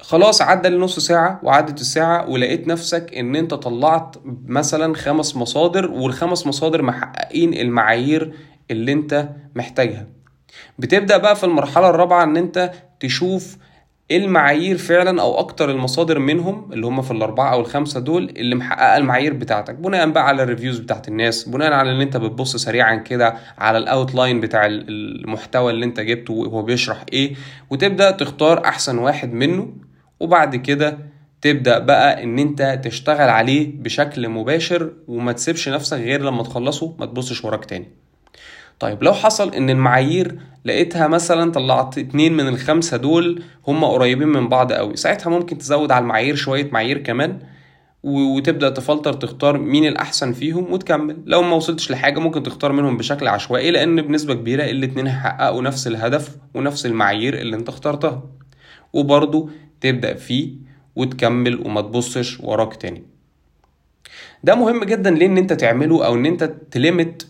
خلاص 0.00 0.42
عدى 0.42 0.68
النص 0.68 0.98
ساعة 0.98 1.40
وعدت 1.42 1.80
الساعة 1.80 2.30
ولقيت 2.30 2.68
نفسك 2.68 3.14
إن 3.14 3.36
أنت 3.36 3.54
طلعت 3.54 4.16
مثلا 4.46 4.94
خمس 4.94 5.36
مصادر 5.36 5.90
والخمس 5.90 6.46
مصادر 6.46 6.82
محققين 6.82 7.54
المعايير 7.54 8.32
اللي 8.70 8.92
أنت 8.92 9.28
محتاجها. 9.54 10.06
بتبدأ 10.78 11.16
بقى 11.16 11.36
في 11.36 11.44
المرحلة 11.44 11.90
الرابعة 11.90 12.24
إن 12.24 12.36
أنت 12.36 12.70
تشوف 13.00 13.56
إيه 14.10 14.24
المعايير 14.24 14.78
فعلا 14.78 15.22
أو 15.22 15.38
أكتر 15.38 15.70
المصادر 15.70 16.18
منهم 16.18 16.72
اللي 16.72 16.86
هم 16.86 17.02
في 17.02 17.10
الأربعة 17.10 17.52
أو 17.52 17.60
الخمسة 17.60 18.00
دول 18.00 18.24
اللي 18.36 18.54
محققة 18.54 18.96
المعايير 18.96 19.32
بتاعتك. 19.34 19.74
بناء 19.74 20.10
بقى 20.10 20.26
على 20.28 20.42
ال 20.42 20.47
reviews 20.47 20.78
بتاعت 20.78 21.08
الناس 21.08 21.48
بناء 21.48 21.72
على 21.72 21.90
ان 21.92 22.00
أنت 22.00 22.16
بتبص 22.16 22.56
سريعا 22.56 22.96
كده 22.96 23.34
على 23.58 23.78
ال 23.78 23.86
outline 23.86 24.40
بتاع 24.40 24.66
المحتوى 24.66 25.72
اللي 25.72 25.84
أنت 25.84 26.00
جبته 26.00 26.32
وهو 26.34 26.62
بيشرح 26.62 27.04
إيه. 27.12 27.34
وتبدأ 27.70 28.10
تختار 28.10 28.64
أحسن 28.64 28.98
واحد 28.98 29.32
منه 29.32 29.72
وبعد 30.20 30.56
كده 30.56 30.98
تبدأ 31.42 31.78
بقى 31.78 32.22
إن 32.24 32.38
أنت 32.38 32.80
تشتغل 32.84 33.28
عليه 33.28 33.72
بشكل 33.82 34.28
مباشر 34.28 34.92
وما 35.08 35.32
تسيبش 35.32 35.68
نفسك 35.68 35.96
غير 35.98 36.22
لما 36.22 36.42
تخلصه 36.42 36.94
ما 36.98 37.06
تبصش 37.06 37.44
وراك 37.44 37.64
تاني. 37.64 37.88
طيب 38.80 39.02
لو 39.02 39.12
حصل 39.12 39.54
إن 39.54 39.70
المعايير 39.70 40.38
لقيتها 40.64 41.06
مثلا 41.08 41.52
طلعت 41.52 41.98
اتنين 41.98 42.32
من 42.36 42.48
الخمسة 42.48 42.96
دول 42.96 43.42
هم 43.68 43.84
قريبين 43.84 44.28
من 44.28 44.48
بعض 44.48 44.72
قوي 44.72 44.96
ساعتها 44.96 45.30
ممكن 45.30 45.58
تزود 45.58 45.90
على 45.92 46.02
المعايير 46.02 46.34
شوية 46.34 46.70
معايير 46.72 46.98
كمان 46.98 47.38
وتبدأ 48.02 48.70
تفلتر 48.70 49.12
تختار 49.12 49.58
مين 49.58 49.86
الأحسن 49.86 50.32
فيهم 50.32 50.72
وتكمل. 50.72 51.16
لو 51.26 51.42
ما 51.42 51.56
وصلتش 51.56 51.90
لحاجة 51.90 52.18
ممكن 52.18 52.42
تختار 52.42 52.72
منهم 52.72 52.96
بشكل 52.96 53.28
عشوائي 53.28 53.70
لأن 53.70 54.02
بنسبة 54.02 54.34
كبيرة 54.34 54.64
الاتنين 54.64 55.06
هيحققوا 55.06 55.62
نفس 55.62 55.86
الهدف 55.86 56.36
ونفس 56.54 56.86
المعايير 56.86 57.34
اللي 57.38 57.56
أنت 57.56 57.68
اخترتها. 57.68 58.22
وبرضو 58.92 59.50
تبدأ 59.80 60.14
فيه 60.14 60.52
وتكمل 60.96 61.66
وما 61.66 61.80
تبصش 61.80 62.40
وراك 62.40 62.76
تاني. 62.76 63.02
ده 64.44 64.54
مهم 64.54 64.84
جدا 64.84 65.10
ليه 65.10 65.26
إن 65.26 65.38
أنت 65.38 65.52
تعمله 65.52 66.06
أو 66.06 66.14
إن 66.14 66.26
أنت 66.26 66.44
ت 66.70 66.79
limit 66.79 67.26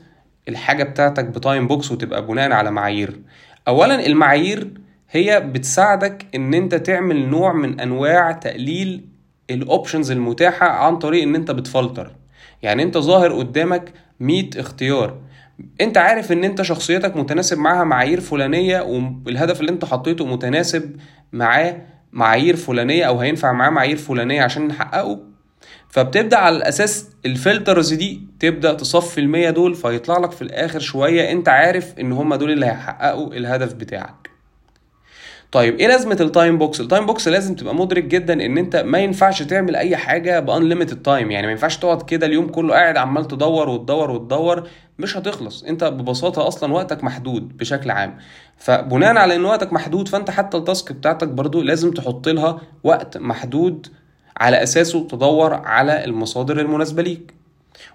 الحاجة 0.49 0.83
بتاعتك 0.85 1.25
ب 1.25 1.33
time 1.33 1.67
box 1.67 1.93
وتبقى 1.93 2.27
بناء 2.27 2.53
على 2.53 2.71
معايير. 2.71 3.21
اولا 3.69 4.07
المعايير 4.07 4.71
هي 5.11 5.41
بتساعدك 5.41 6.27
إن 6.35 6.55
أنت 6.55 6.75
تعمل 6.75 7.29
نوع 7.29 7.53
من 7.53 7.81
أنواع 7.81 8.33
تقليل 8.33 9.09
ال 9.51 9.58
options 9.58 10.11
المتاحة 10.11 10.67
عن 10.69 10.99
طريق 10.99 11.23
إن 11.23 11.35
أنت 11.35 11.51
بتفلتر. 11.51 12.13
يعني 12.63 12.83
أنت 12.83 12.99
ظاهر 12.99 13.33
قدامك 13.33 13.93
100 14.21 14.51
اختيار. 14.57 15.19
أنت 15.81 15.99
عارف 15.99 16.33
إن 16.33 16.45
أنت 16.45 16.63
شخصيتك 16.63 17.17
متناسب 17.17 17.59
معاها 17.59 17.85
معايير 17.85 18.21
فلانية 18.21 18.81
والهدف 18.81 19.61
اللي 19.61 19.73
أنت 19.73 19.85
حطيته 19.85 20.27
متناسب 20.27 20.97
معاه 21.33 21.77
معايير 22.17 22.57
فلانية 22.57 23.05
أو 23.05 23.21
هينفع 23.21 23.53
معاه 23.53 23.71
معايير 23.71 23.97
فلانية 23.97 24.43
عشان 24.43 24.69
نحققه. 24.69 25.21
فبتبدأ 25.89 26.37
على 26.37 26.57
الأساس 26.57 27.09
ال 27.27 27.35
filters 27.35 27.93
دي 27.95 28.21
تبدأ 28.41 28.75
تصفي 28.75 29.21
المية 29.21 29.51
دول 29.51 29.75
فيطلع 29.75 30.19
لك 30.19 30.31
في 30.33 30.43
الآخر 30.43 30.79
شوية 30.79 31.33
أنت 31.33 31.49
عارف 31.49 31.99
إن 32.01 32.13
هم 32.13 32.35
دول 32.35 32.51
اللي 32.51 32.67
هيحققوا 32.67 33.35
الهدف 33.35 33.73
بتاعك. 33.75 34.31
طيب 35.53 35.79
إيه 35.79 35.89
لازمة 35.89 36.17
ال 36.21 36.28
time 36.28 36.59
box 36.59 36.81
ال 36.81 36.86
time 36.86 37.07
box 37.07 37.29
لازم 37.29 37.55
تبقى 37.55 37.75
مدرك 37.75 38.05
جدا 38.05 38.33
إن 38.47 38.59
أنت 38.59 38.77
ما 38.77 38.99
ينفعش 38.99 39.43
تعمل 39.43 39.77
أي 39.77 39.97
حاجة 39.97 40.41
ب 40.41 40.47
unlimited 40.47 41.03
time 41.03 41.31
يعني 41.31 41.47
ما 41.47 41.53
ينفعش 41.53 41.77
تقعد 41.77 42.03
كده 42.03 42.27
اليوم 42.27 42.49
كله 42.49 42.75
قاعد 42.75 42.97
عمال 42.97 43.25
تدور 43.29 43.69
وتدور 43.69 44.11
وتدور 44.11 44.69
مش 44.99 45.17
هتخلص. 45.17 45.65
أنت 45.65 45.85
ببساطة 45.85 46.49
أصلا 46.49 46.73
وقتك 46.73 47.05
محدود 47.05 47.57
بشكل 47.57 47.91
عام. 47.91 48.19
فبناء 48.59 49.17
على 49.17 49.37
إن 49.37 49.45
وقتك 49.45 49.73
محدود 49.73 50.09
فأنت 50.09 50.31
حتى 50.31 50.57
التاسك 50.57 50.93
بتاعتك 50.93 51.29
برضو 51.29 51.63
لازم 51.63 51.91
تحط 51.91 52.29
لها 52.29 52.61
وقت 52.85 53.17
محدود 53.19 53.87
على 54.37 54.63
أساسه 54.63 55.07
تدور 55.09 55.55
على 55.55 56.05
المصادر 56.05 56.61
المناسبة 56.61 57.03
ليك. 57.03 57.35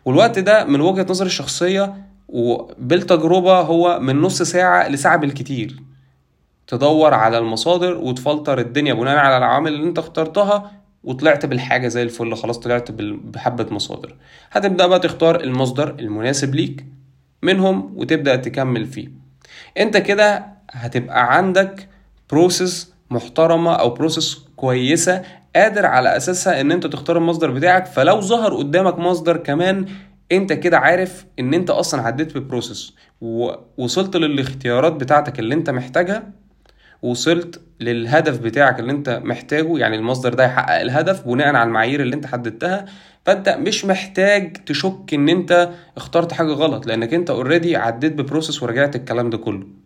والوقت 0.05 0.39
ده 0.39 0.65
من 0.65 0.81
وجهة 0.81 1.05
نظري 1.09 1.27
الشخصية 1.27 1.93
وبالتجربة 2.27 3.59
هو 3.59 3.99
من 3.99 4.21
نص 4.21 4.41
ساعة 4.41 4.87
لساعة 4.89 5.17
بالكتير. 5.17 5.79
تدور 6.67 7.13
على 7.13 7.37
المصادر 7.37 7.97
وتفلتر 7.97 8.59
الدنيا 8.59 8.93
بناء 8.93 9.17
على 9.17 9.37
العوامل 9.37 9.73
اللي 9.73 9.87
أنت 9.89 9.99
اخترتها 9.99 10.71
وطلعت 11.03 11.45
بالحاجة 11.45 11.87
زي 11.87 12.03
الفل 12.03 12.35
خلاص 12.35 12.59
طلعت 12.59 12.91
بحبة 12.91 13.67
مصادر. 13.71 14.15
هتبدأ 14.51 14.87
بقى 14.87 14.99
تختار 14.99 15.39
المصدر 15.43 15.89
المناسب 15.99 16.55
ليك 16.55 16.85
منهم 17.41 17.93
وتبدأ 17.97 18.35
تكمل 18.35 18.85
فيه. 18.85 19.07
أنت 19.79 19.97
كده 19.97 20.45
هتبقى 20.71 21.35
عندك 21.37 21.87
process 22.31 22.93
محترمة 23.09 23.73
أو 23.73 23.89
process 23.89 24.45
كويسة 24.55 25.21
قادر 25.55 25.85
على 25.85 26.17
أساسها 26.17 26.61
إن 26.61 26.71
أنت 26.71 26.87
تختار 26.87 27.17
المصدر 27.17 27.51
بتاعك. 27.51 27.85
فلو 27.85 28.21
ظهر 28.21 28.55
قدامك 28.55 28.99
مصدر 28.99 29.37
كمان 29.37 29.85
أنت 30.31 30.53
كده 30.53 30.77
عارف 30.77 31.25
إن 31.39 31.53
أنت 31.53 31.69
أصلا 31.69 32.01
عديت 32.01 32.37
ب 32.37 32.44
process 32.44 32.93
ووصلت 33.21 34.15
للاختيارات 34.15 34.93
بتاعتك 34.93 35.39
اللي 35.39 35.55
أنت 35.55 35.69
محتاجها. 35.69 36.23
وصلت 37.01 37.61
للهدف 37.79 38.39
بتاعك 38.39 38.79
اللي 38.79 38.91
أنت 38.91 39.09
محتاجه 39.23 39.77
يعني 39.77 39.95
المصدر 39.95 40.33
ده 40.33 40.43
يحقق 40.43 40.79
الهدف 40.81 41.27
بناء 41.27 41.47
على 41.55 41.63
المعايير 41.67 42.01
اللي 42.01 42.15
أنت 42.15 42.25
حددتها. 42.25 42.85
فأنت 43.25 43.49
مش 43.49 43.85
محتاج 43.85 44.53
تشك 44.65 45.13
إن 45.13 45.29
أنت 45.29 45.69
اخترت 45.97 46.33
حاجة 46.33 46.51
غلط 46.51 46.85
لأنك 46.87 47.13
أنت 47.13 47.29
already 47.29 47.75
عديت 47.75 48.13
ب 48.13 48.19
process 48.19 48.63
ورجعت 48.63 48.95
الكلام 48.95 49.29
ده 49.29 49.37
كله. 49.37 49.80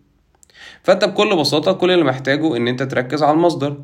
فانت 0.86 1.06
بكل 1.06 1.36
بساطة 1.36 1.74
كل 1.74 1.92
اللي 1.92 2.06
محتاجه 2.06 2.58
إن 2.58 2.68
أنت 2.68 2.84
تركز 2.84 3.24
على 3.24 3.34
المصدر. 3.34 3.82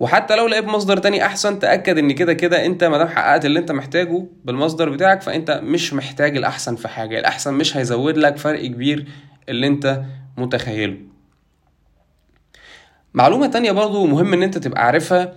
وحتى 0.00 0.36
لو 0.36 0.46
لقيت 0.46 0.64
مصدر 0.64 0.96
تاني 0.96 1.26
أحسن 1.26 1.58
تأكد 1.58 1.98
إن 1.98 2.12
كده 2.12 2.32
كده 2.32 2.66
أنت 2.66 2.84
ما 2.84 2.98
دام 2.98 3.08
حققت 3.08 3.44
اللي 3.44 3.58
أنت 3.58 3.72
محتاجه 3.72 4.26
بالمصدر 4.44 4.88
بتاعك 4.90 5.22
فأنت 5.22 5.50
مش 5.64 5.94
محتاج 5.94 6.36
الأحسن 6.36 6.76
في 6.76 6.88
حاجة. 6.88 7.18
الأحسن 7.18 7.54
مش 7.54 7.76
هيزود 7.76 8.18
لك 8.18 8.36
فرق 8.36 8.66
كبير 8.66 9.06
اللي 9.48 9.66
أنت 9.66 10.02
متخيله. 10.36 10.96
معلومة 13.14 13.46
تانية 13.46 13.72
برضو 13.72 14.06
مهم 14.06 14.32
إن 14.32 14.42
أنت 14.42 14.58
تبقى 14.58 14.86
عارفها 14.86 15.32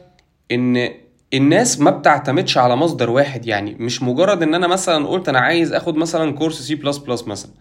إن 0.51 0.89
الناس 1.33 1.79
ما 1.79 1.91
بتعتمدش 1.91 2.57
على 2.57 2.75
مصدر 2.75 3.09
واحد. 3.09 3.45
يعني 3.45 3.75
مش 3.79 4.03
مجرد 4.03 4.43
إن 4.43 4.55
أنا 4.55 4.67
مثلا 4.67 5.07
قلت 5.07 5.29
أنا 5.29 5.39
عايز 5.39 5.73
آخد 5.73 5.95
مثلا 5.95 6.31
كورس 6.31 6.61
سي 6.61 6.75
بلس 6.75 6.97
بلس 6.97 7.27
مثلا. 7.27 7.51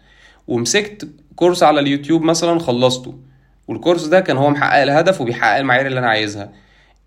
ومسكت 0.49 1.09
course 1.37 1.62
على 1.62 1.81
اليوتيوب 1.81 2.23
مثلا 2.23 2.59
خلصته. 2.59 3.14
وال 3.68 3.77
course 3.77 4.04
ده 4.05 4.21
كان 4.21 4.37
هو 4.37 4.50
محقق 4.50 4.83
الهدف 4.83 5.21
وبيحقق 5.21 5.57
المعايير 5.57 5.87
اللي 5.87 5.99
أنا 5.99 6.09
عايزها. 6.09 6.52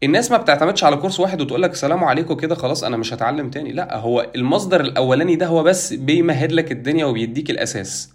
الناس 0.03 0.31
ما 0.31 0.37
بتعتمدش 0.37 0.83
على 0.83 0.95
course 0.95 1.19
واحد 1.19 1.41
وتقول 1.41 1.61
لك 1.61 1.75
سلام 1.75 2.03
عليكم 2.03 2.33
كده 2.33 2.55
خلاص 2.55 2.83
أنا 2.83 2.97
مش 2.97 3.13
هتعلم 3.13 3.49
تاني. 3.49 3.71
لا 3.71 3.97
هو 3.97 4.27
المصدر 4.35 4.81
الأولاني 4.81 5.35
ده 5.35 5.45
هو 5.47 5.63
بس 5.63 5.93
بيمهد 5.93 6.51
لك 6.51 6.71
الدنيا 6.71 7.05
وبيديك 7.05 7.49
الأساس. 7.49 8.09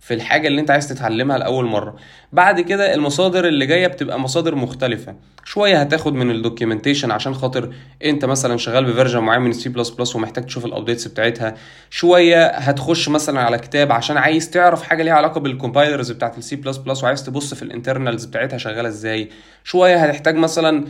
في 0.00 0.14
الحاجة 0.14 0.48
اللي 0.48 0.60
انت 0.60 0.70
عايز 0.70 0.88
تتعلمها 0.88 1.38
لأول 1.38 1.64
مرة. 1.64 1.96
بعد 2.32 2.60
كده 2.60 2.94
المصادر 2.94 3.48
اللي 3.48 3.66
جاية 3.66 3.86
بتبقى 3.86 4.20
مصادر 4.20 4.54
مختلفة. 4.54 5.14
شوية 5.44 5.80
هتاخد 5.80 6.14
من 6.14 6.30
ال 6.30 6.36
documentation 6.36 7.10
عشان 7.10 7.34
خاطر 7.34 7.74
انت 8.04 8.24
مثلا 8.24 8.56
شغال 8.56 8.84
ب 8.84 8.88
version 8.88 9.18
معين 9.20 9.42
من 9.42 9.52
سي 9.52 9.68
بلس 9.68 9.88
بلس 9.90 10.16
ومحتاج 10.16 10.44
تشوف 10.46 10.64
ال 10.64 10.70
updates 10.70 11.08
بتاعتها. 11.08 11.54
شوية 11.90 12.46
هتخش 12.46 13.08
مثلا 13.08 13.40
على 13.40 13.58
كتاب 13.58 13.92
عشان 13.92 14.16
عايز 14.16 14.50
تعرف 14.50 14.82
حاجة 14.82 15.02
ليها 15.02 15.14
علاقة 15.14 15.40
بال 15.40 15.53
compilers 15.53 16.10
بتاعت 16.10 16.38
السي 16.38 16.56
بلس 16.56 16.76
بلس 16.76 17.04
وعايز 17.04 17.24
تبص 17.24 17.54
في 17.54 17.62
ال 17.62 17.68
internals 17.68 18.24
بتاعتها 18.24 18.58
شغالة 18.58 18.88
إزاي. 18.88 19.28
شوية 19.64 19.96
هتحتاج 19.96 20.34
مثلا 20.36 20.84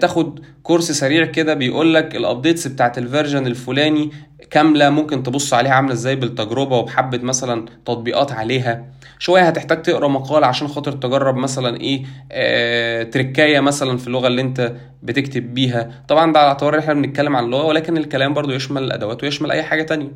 تاخد 0.00 0.40
course 0.62 0.92
سريع 0.92 1.24
كده 1.24 1.54
بيقول 1.54 1.94
لك 1.94 2.16
ال 2.16 2.22
updates 2.22 2.66
بتاعت 2.66 2.98
ال 2.98 3.04
version 3.04 3.46
الفلاني 3.46 4.10
كاملة 4.52 4.90
ممكن 4.90 5.22
تبص 5.22 5.54
عليها 5.54 5.72
عاملة 5.72 5.92
إزاي 5.92 6.16
بالتجربة 6.16 6.76
وبحبة 6.78 7.18
مثلا 7.18 7.66
تطبيقات 7.84 8.32
عليها. 8.32 8.84
شوية 9.18 9.42
هتحتاج 9.42 9.82
تقرأ 9.82 10.08
مقال 10.08 10.44
عشان 10.44 10.68
خاطر 10.68 10.92
تجرب 10.92 11.36
مثلا 11.36 11.80
إيه 11.80 12.02
آه 12.32 13.02
تركاية 13.02 13.60
مثلا 13.60 13.96
في 13.98 14.06
اللغة 14.06 14.26
اللي 14.26 14.42
انت 14.42 14.72
بتكتب 15.02 15.54
بيها. 15.54 16.04
طبعا 16.08 16.32
ده 16.32 16.38
على 16.40 16.48
اعتبار 16.48 16.78
إحنا 16.78 16.94
بنتكلم 16.94 17.36
عن 17.36 17.44
اللغة 17.44 17.64
ولكن 17.66 17.96
الكلام 17.96 18.34
برضو 18.34 18.52
يشمل 18.52 18.82
الأدوات 18.82 19.22
ويشمل 19.24 19.50
أي 19.50 19.62
حاجة 19.62 19.82
تانية. 19.82 20.10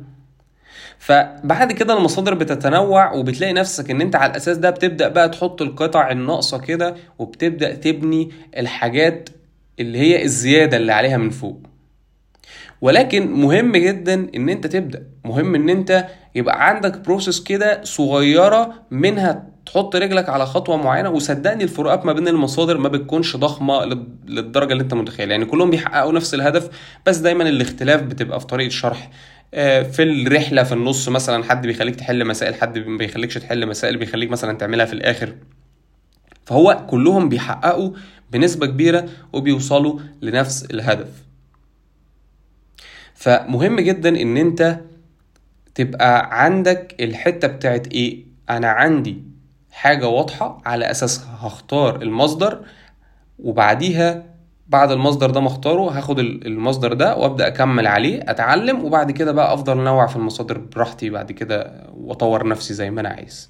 فبعد 0.99 1.71
كده 1.71 1.97
المصادر 1.97 2.33
بتتنوع 2.33 3.13
وبتلاقي 3.13 3.53
نفسك 3.53 3.91
ان 3.91 4.01
انت 4.01 4.15
على 4.15 4.31
الأساس 4.31 4.57
ده 4.57 4.69
بتبدأ 4.69 5.07
بقى 5.07 5.29
تحط 5.29 5.61
القطع 5.61 6.11
الناقصة 6.11 6.57
كده 6.59 6.95
وبتبدأ 7.19 7.73
تبني 7.75 8.31
الحاجات 8.57 9.29
اللي 9.79 9.99
هي 9.99 10.23
الزيادة 10.23 10.77
اللي 10.77 10.91
عليها 10.93 11.17
من 11.17 11.29
فوق. 11.29 11.59
ولكن 12.81 13.31
مهم 13.31 13.71
جدا 13.71 14.27
إن 14.35 14.49
أنت 14.49 14.67
تبدأ. 14.67 15.03
مهم 15.25 15.55
إن 15.55 15.69
أنت 15.69 16.07
يبقى 16.35 16.67
عندك 16.69 16.97
بروسيس 16.99 17.43
كده 17.43 17.83
صغيرة 17.83 18.73
منها 18.91 19.47
تحط 19.65 19.95
رجلك 19.95 20.29
على 20.29 20.45
خطوة 20.45 20.77
معينة 20.77 21.09
وصدقني 21.09 21.63
الفروقات 21.63 22.05
ما 22.05 22.13
بين 22.13 22.27
المصادر 22.27 22.77
ما 22.77 22.89
بتكونش 22.89 23.35
ضخمة 23.37 23.85
للدرجة 24.27 24.71
اللي 24.73 24.83
أنت 24.83 24.93
متخيل 24.93 25.31
يعني 25.31 25.45
كلهم 25.45 25.69
بيحققوا 25.69 26.11
نفس 26.13 26.33
الهدف 26.33 26.69
بس 27.05 27.17
دايما 27.17 27.49
الاختلاف 27.49 28.01
بتبقى 28.01 28.39
في 28.39 28.45
طريقة 28.47 28.67
الشرح 28.67 29.09
في 29.91 30.03
الرحلة 30.03 30.63
في 30.63 30.71
النص 30.73 31.09
مثلا 31.09 31.43
حد 31.43 31.67
بيخليك 31.67 31.95
تحل 31.95 32.25
مسائل 32.27 32.55
حد 32.55 32.77
ما 32.77 32.97
بيخليكش 32.97 33.33
تحل 33.35 33.67
مسائل 33.67 33.97
بيخليك 33.97 34.31
مثلا 34.31 34.57
تعملها 34.57 34.85
في 34.85 34.93
الآخر. 34.93 35.33
فهو 36.45 36.85
كلهم 36.89 37.29
بيحققوا 37.29 37.91
بنسبة 38.31 38.65
كبيرة 38.65 39.05
وبيوصلوا 39.33 39.99
لنفس 40.21 40.65
الهدف. 40.65 41.07
فمهم 43.17 43.79
جدا 43.79 44.21
إن 44.21 44.37
أنت 44.37 44.79
تبقى 45.75 46.43
عندك 46.43 46.95
الحتة 46.99 47.47
بتاعت 47.47 47.87
إيه؟ 47.87 48.25
أنا 48.49 48.67
عندي 48.67 49.23
حاجة 49.71 50.07
واضحة 50.07 50.61
على 50.65 50.91
اساسها 50.91 51.37
هختار 51.41 52.01
المصدر 52.01 52.59
وبعديها 53.39 54.23
بعد 54.67 54.91
المصدر 54.91 55.29
ده 55.31 55.39
مختاره 55.39 55.97
هاخد 55.97 56.19
المصدر 56.19 56.93
ده 56.93 57.15
وأبدأ 57.15 57.47
أكمل 57.47 57.87
عليه 57.87 58.19
أتعلم 58.27 58.85
وبعد 58.85 59.11
كده 59.11 59.31
بقى 59.31 59.53
أفضل 59.53 59.79
انوع 59.79 60.07
في 60.07 60.15
المصادر 60.15 60.57
براحتي 60.57 61.09
بعد 61.09 61.31
كده 61.31 61.83
وأطور 61.97 62.47
نفسي 62.47 62.73
زي 62.73 62.91
ما 62.91 63.01
أنا 63.01 63.09
عايز. 63.09 63.49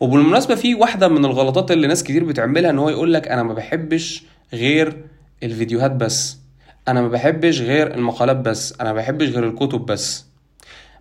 وبالمناسبة 0.00 0.54
في 0.54 0.74
واحدة 0.74 1.08
من 1.08 1.24
الغلطات 1.24 1.70
اللي 1.70 1.86
ناس 1.86 2.02
كتير 2.04 2.24
بتعملها 2.24 2.70
إن 2.70 2.78
هو 2.78 2.88
يقول 2.88 3.12
لك 3.14 3.28
أنا 3.28 3.42
ما 3.42 3.54
بحبش 3.54 4.24
غير 4.52 5.04
الفيديوهات 5.42 5.90
بس. 5.90 6.41
أنا 6.88 7.00
ما 7.02 7.08
بحبش 7.08 7.60
غير 7.60 7.94
المقالات 7.94 8.36
بس 8.36 8.74
أنا 8.80 8.92
ما 8.92 8.96
بحبش 8.96 9.28
غير 9.28 9.48
الكتب 9.48 9.86
بس. 9.86 10.26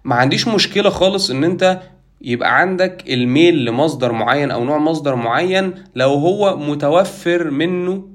ما 0.03 0.15
عنديش 0.15 0.47
مشكلة 0.47 0.89
خالص 0.89 1.29
إن 1.29 1.43
أنت 1.43 1.79
يبقى 2.21 2.59
عندك 2.59 3.03
الميل 3.09 3.65
لمصدر 3.65 4.11
معين 4.11 4.51
أو 4.51 4.63
نوع 4.63 4.77
مصدر 4.77 5.15
معين 5.15 5.73
لو 5.95 6.09
هو 6.09 6.57
متوفر 6.57 7.49
منه 7.51 8.07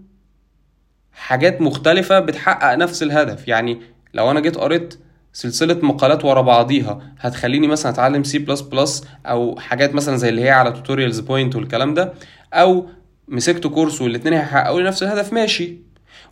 حاجات 1.12 1.60
مختلفة 1.60 2.20
بتحقق 2.20 2.74
نفس 2.74 3.02
الهدف. 3.02 3.48
يعني 3.48 3.80
لو 4.14 4.30
أنا 4.30 4.40
جيت 4.40 4.56
قريت 4.56 4.98
سلسلة 5.32 5.78
مقالات 5.82 6.24
ورا 6.24 6.40
بعضيها 6.40 7.00
هتخليني 7.20 7.66
مثلا 7.66 7.92
أتعلم 7.92 8.24
سي 8.24 8.38
بلس 8.38 8.60
بلس 8.60 9.04
أو 9.26 9.58
حاجات 9.60 9.94
مثلا 9.94 10.16
زي 10.16 10.28
اللي 10.28 10.42
هي 10.42 10.50
على 10.50 10.72
Tutorials 10.72 11.20
Point 11.20 11.56
والكلام 11.56 11.94
ده 11.94 12.12
أو 12.52 12.86
مسكت 13.28 13.66
كورس 13.66 14.02
والاتنين 14.02 14.34
هيحققوا 14.34 14.80
لي 14.80 14.86
نفس 14.86 15.02
الهدف 15.02 15.32
ماشي. 15.32 15.85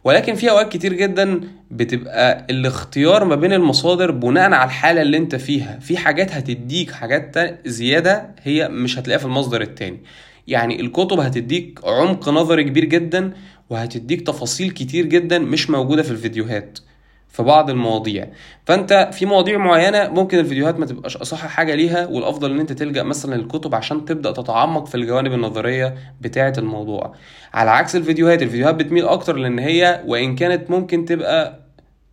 ولكن 0.04 0.34
في 0.34 0.50
أوقات 0.50 0.72
كتير 0.72 0.92
جدا 0.92 1.40
بتبقى 1.70 2.46
الاختيار 2.50 3.24
ما 3.24 3.34
بين 3.36 3.52
المصادر 3.52 4.10
بناء 4.10 4.52
على 4.52 4.64
الحالة 4.64 5.02
اللي 5.02 5.16
أنت 5.16 5.34
فيها. 5.36 5.78
في 5.78 5.96
حاجات 5.96 6.32
هتديك 6.32 6.90
حاجات 6.90 7.58
زيادة 7.68 8.34
هي 8.42 8.68
مش 8.68 8.98
هتلاقيها 8.98 9.18
في 9.18 9.24
المصدر 9.24 9.60
التاني. 9.60 10.00
يعني 10.48 10.80
الكتب 10.80 11.20
هتديك 11.20 11.80
عمق 11.84 12.28
نظري 12.28 12.64
كبير 12.64 12.84
جدا 12.84 13.32
وهتديك 13.70 14.26
تفاصيل 14.26 14.70
كتير 14.70 15.06
جدا 15.06 15.38
مش 15.38 15.70
موجودة 15.70 16.02
في 16.02 16.10
الفيديوهات. 16.10 16.78
في 17.34 17.42
بعض 17.42 17.70
المواضيع. 17.70 18.28
فأنت 18.66 19.10
في 19.12 19.26
مواضيع 19.26 19.58
معينة 19.58 20.08
ممكن 20.08 20.38
الفيديوهات 20.38 20.78
ما 20.78 20.86
تبقاش 20.86 21.16
أصح 21.16 21.46
حاجة 21.46 21.74
ليها 21.74 22.06
والأفضل 22.06 22.50
إن 22.52 22.60
أنت 22.60 22.72
تلجأ 22.72 23.02
مثلا 23.02 23.34
للكتب 23.34 23.74
عشان 23.74 24.04
تبدأ 24.04 24.32
تتعمق 24.32 24.86
في 24.86 24.94
الجوانب 24.94 25.32
النظرية 25.32 25.94
بتاعة 26.20 26.52
الموضوع. 26.58 27.14
على 27.54 27.70
عكس 27.70 27.96
الفيديوهات 27.96 28.42
الفيديوهات 28.42 28.74
بتميل 28.74 29.08
أكتر 29.08 29.36
لأن 29.36 29.58
هي 29.58 30.02
وإن 30.06 30.36
كانت 30.36 30.70
ممكن 30.70 31.04
تبقى 31.04 31.60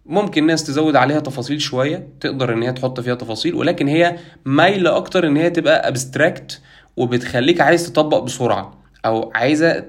ممكن 0.05 0.47
ناس 0.47 0.63
تزود 0.63 0.95
عليها 0.95 1.19
تفاصيل 1.19 1.61
شوية 1.61 2.07
تقدر 2.19 2.53
إن 2.53 2.63
هي 2.63 2.73
تحط 2.73 2.99
فيها 2.99 3.15
تفاصيل 3.15 3.55
ولكن 3.55 3.87
هي 3.87 4.17
مايلة 4.45 4.97
أكتر 4.97 5.27
إن 5.27 5.37
هي 5.37 5.49
تبقى 5.49 5.87
abstract 5.87 6.61
وبتخليك 6.97 7.61
عايز 7.61 7.91
تطبق 7.91 8.19
بسرعة 8.19 8.77
أو 9.05 9.31
عايزة 9.35 9.85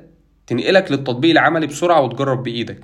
تنقلك 0.47 0.91
للتطبيق 0.93 1.31
العملي 1.31 1.67
بسرعة 1.67 2.01
وتجرب 2.01 2.43
بإيدك. 2.43 2.81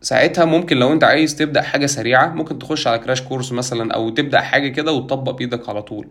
ساعتها 0.00 0.44
ممكن 0.44 0.76
لو 0.76 0.92
انت 0.92 1.04
عايز 1.04 1.36
تبدأ 1.36 1.62
حاجة 1.62 1.86
سريعة 1.86 2.28
ممكن 2.28 2.58
تخش 2.58 2.86
على 2.86 2.98
crash 2.98 3.22
course 3.22 3.52
مثلا 3.52 3.94
أو 3.94 4.10
تبدأ 4.10 4.40
حاجة 4.40 4.68
كده 4.68 4.92
وتطبق 4.92 5.32
بإيدك 5.32 5.68
على 5.68 5.82
طول. 5.82 6.08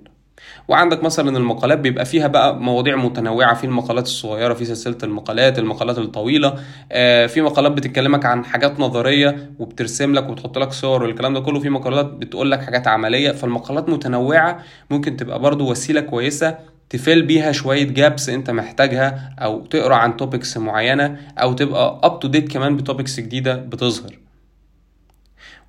وعندك 0.68 1.04
مثلا 1.04 1.38
المقالات 1.38 1.80
بيبقى 1.80 2.06
فيها 2.06 2.28
بقى 2.28 2.56
مواضيع 2.60 2.96
متنوعة 2.96 3.54
في 3.54 3.64
المقالات 3.64 4.04
الصغيرة 4.06 4.54
في 4.54 4.66
سلسلة 4.66 4.98
المقالات 5.04 5.60
المقالات 5.60 5.98
الطويلة 5.98 6.54
آه 6.92 7.26
في 7.28 7.42
مقالات 7.42 7.72
بتكلمك 7.72 8.26
عن 8.26 8.46
حاجات 8.46 8.80
نظرية 8.80 9.52
وبترسم 9.60 10.14
لك 10.14 10.30
وتحط 10.30 10.58
لك 10.58 10.72
صور 10.72 11.04
والكلام 11.04 11.34
ده 11.34 11.40
كله 11.40 11.60
في 11.60 11.70
مقالات 11.70 12.06
بتقول 12.06 12.52
لك 12.52 12.62
حاجات 12.62 12.88
عملية 12.88 13.32
فالمقالات 13.32 13.90
متنوعة 13.90 14.60
ممكن 14.90 15.18
تبقى 15.18 15.40
برضو 15.40 15.72
وسيلة 15.72 16.02
كويسة 16.02 16.58
تfill 16.90 17.22
بيها 17.22 17.52
شوية 17.52 17.84
gaps 17.84 18.30
انت 18.30 18.50
محتاجها 18.50 19.36
أو 19.40 19.66
تقرأ 19.66 19.96
عن 19.96 20.18
topics 20.18 20.58
معينة 20.58 21.20
أو 21.38 21.54
تبقى 21.54 22.00
up 22.04 22.20
to 22.20 22.28
date 22.28 22.52
كمان 22.52 22.78
ب 22.78 22.84
topics 22.84 23.20
جديدة 23.20 23.56
بتظهر. 23.56 24.18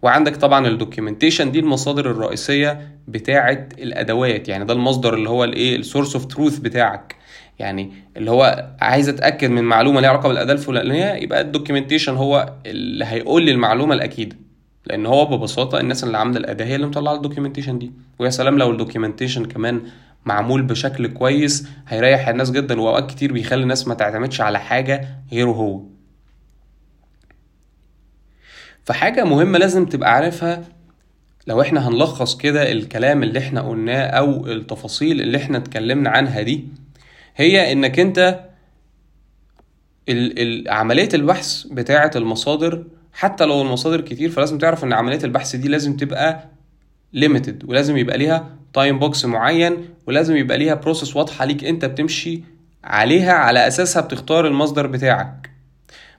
وعندك 0.02 0.36
طبعا 0.36 0.66
ال 0.66 0.72
documentation 0.72 1.50
دي 1.52 1.58
المصادر 1.58 2.10
الرئيسية 2.10 2.88
بتاعة 3.08 3.68
الأدوات 3.78 4.48
يعني 4.48 4.64
ده 4.64 4.72
المصدر 4.74 5.14
اللي 5.14 5.28
هو 5.30 5.44
الإيه 5.44 5.76
ال 5.76 5.82
source 5.82 6.14
of 6.16 6.24
truth 6.24 6.58
بتاعك. 6.58 7.16
يعني 7.58 7.92
اللي 8.16 8.30
هو 8.30 8.68
عايز 8.80 9.08
أتأكد 9.08 9.50
من 9.50 9.64
معلومة 9.64 10.00
ليها 10.00 10.10
علاقة 10.10 10.28
بالاداه 10.28 10.52
الفلانية 10.52 11.12
يبقى 11.12 11.40
ال 11.40 11.46
documentation 11.46 12.14
هو 12.14 12.52
اللي 12.66 13.04
هيقول 13.04 13.42
لي 13.42 13.50
المعلومة 13.50 13.94
الأكيدة. 13.94 14.36
لأن 14.86 15.06
هو 15.06 15.24
ببساطة 15.26 15.80
الناس 15.80 16.04
اللي 16.04 16.18
عاملة 16.18 16.38
الأداة 16.38 16.64
هي 16.64 16.74
اللي 16.74 16.86
مطلعة 16.86 17.14
ال 17.14 17.19
documentation 17.19 17.78
دي. 17.78 17.92
ويا 18.18 18.30
سلام 18.30 18.58
لو 18.58 18.70
ال 18.70 18.76
documentation 18.76 19.44
كمان 19.44 19.80
معمول 20.24 20.62
بشكل 20.62 21.06
كويس 21.06 21.68
هيريح 21.88 22.28
الناس 22.28 22.50
جدا 22.50 22.80
وأوقات 22.80 23.10
كتير 23.10 23.32
بيخلي 23.32 23.62
الناس 23.62 23.88
ما 23.88 23.94
تعتمدش 23.94 24.40
على 24.40 24.58
حاجة 24.60 25.08
غيره 25.32 25.50
هو. 25.50 25.80
فحاجة 28.84 29.24
مهمة 29.24 29.58
لازم 29.58 29.86
تبقى 29.86 30.14
عارفها 30.14 30.64
لو 31.46 31.60
إحنا 31.62 31.88
هنلخص 31.88 32.36
كده 32.36 32.72
الكلام 32.72 33.22
اللي 33.22 33.38
إحنا 33.38 33.60
قلناه 33.60 34.06
أو 34.06 34.46
التفاصيل 34.46 35.20
اللي 35.20 35.38
إحنا 35.38 35.58
اتكلمنا 35.58 36.10
عنها 36.10 36.42
دي 36.42 36.68
هي 37.36 37.72
إنك 37.72 38.00
أنت 38.00 38.44
عملية 40.68 41.08
البحث 41.14 41.62
بتاعة 41.66 42.10
المصادر 42.16 42.84
حتى 43.12 43.44
لو 43.44 43.62
المصادر 43.62 44.00
كتير 44.00 44.30
فلازم 44.30 44.58
تعرف 44.58 44.84
إن 44.84 44.92
عملية 44.92 45.24
البحث 45.24 45.56
دي 45.56 45.68
لازم 45.68 45.96
تبقى 45.96 46.48
limited 47.12 47.64
ولازم 47.68 47.96
يبقى 47.96 48.18
ليها 48.18 48.50
time 48.74 48.98
box 48.98 49.24
معين 49.24 49.88
ولازم 50.06 50.36
يبقى 50.36 50.58
ليها 50.58 50.74
process 50.74 51.16
واضحة 51.16 51.44
ليك 51.44 51.64
انت 51.64 51.84
بتمشي 51.84 52.42
عليها 52.84 53.32
على 53.32 53.66
أساسها 53.66 54.02
بتختار 54.02 54.46
المصدر 54.46 54.86
بتاعك. 54.86 55.50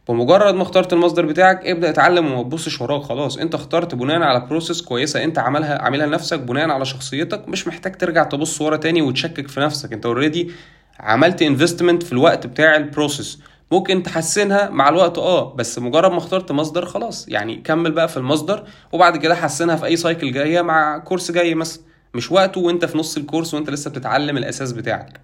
بمجرد 0.10 0.54
ما 0.56 0.62
اخترت 0.62 0.94
المصدر 0.94 1.26
بتاعك 1.26 1.66
ابدأ 1.66 1.90
اتعلم 1.90 2.32
وما 2.32 2.44
تبصش 2.44 2.82
وراك 2.82 3.02
خلاص. 3.02 3.38
انت 3.38 3.56
اخترت 3.56 3.96
بناء 3.96 4.22
على 4.22 4.40
process 4.40 4.82
كويسة 4.82 5.24
انت 5.24 5.40
عملها 5.40 5.82
عاملها 5.82 6.08
لنفسك 6.08 6.40
بناء 6.40 6.70
على 6.70 6.86
شخصيتك 6.86 7.48
مش 7.50 7.68
محتاج 7.68 7.96
ترجع 7.98 8.24
تبص 8.24 8.62
ورا 8.62 8.78
تاني 8.78 9.02
وتشكك 9.02 9.48
في 9.48 9.60
نفسك. 9.60 9.94
انت 9.94 10.06
already 10.06 10.52
عملت 11.00 11.42
investment 11.42 12.04
في 12.04 12.12
الوقت 12.12 12.48
بتاع 12.48 12.76
ال 12.76 12.84
process 12.84 13.40
ممكن 13.72 14.04
تحسنها 14.04 14.70
مع 14.70 14.90
الوقت 14.90 15.18
آه 15.18 15.54
بس 15.54 15.80
مجرد 15.80 16.12
ما 16.12 16.18
اخترت 16.18 16.52
مصدر 16.52 16.86
خلاص. 16.86 17.28
يعني 17.28 17.56
كمل 17.56 17.92
بقى 17.92 18.08
في 18.08 18.18
المصدر 18.18 18.64
وبعد 18.92 19.18
كده 19.18 19.36
حسنها 19.36 19.76
في 19.76 19.86
أي 19.86 19.96
cycle 19.96 20.32
جاية 20.32 20.62
مع 20.62 20.98
course 20.98 21.32
جاي 21.32 21.56
مثلا. 21.56 21.84
مش 22.16 22.32
وقته 22.32 22.62
وأنت 22.62 22.86
في 22.86 22.98
نص 22.98 23.18
ال 23.18 23.23
course 23.23 23.54
وأنت 23.54 23.70
لسه 23.70 23.92
بتتعلم 23.92 24.38
الأساس 24.38 24.72
بتاعك. 24.72 25.20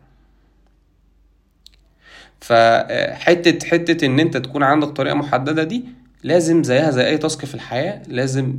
فحتة 2.42 3.68
حتة 3.68 4.06
إن 4.06 4.20
أنت 4.20 4.38
تكون 4.38 4.64
عندك 4.64 4.88
طريقة 4.88 5.16
محددة 5.16 5.64
دي 5.64 5.86
لازم 6.24 6.64
زيها 6.64 6.92
زي 6.92 7.08
أي 7.08 7.18
تاسك 7.18 7.46
في 7.46 7.56
الحياة 7.56 8.02
لازم 8.08 8.56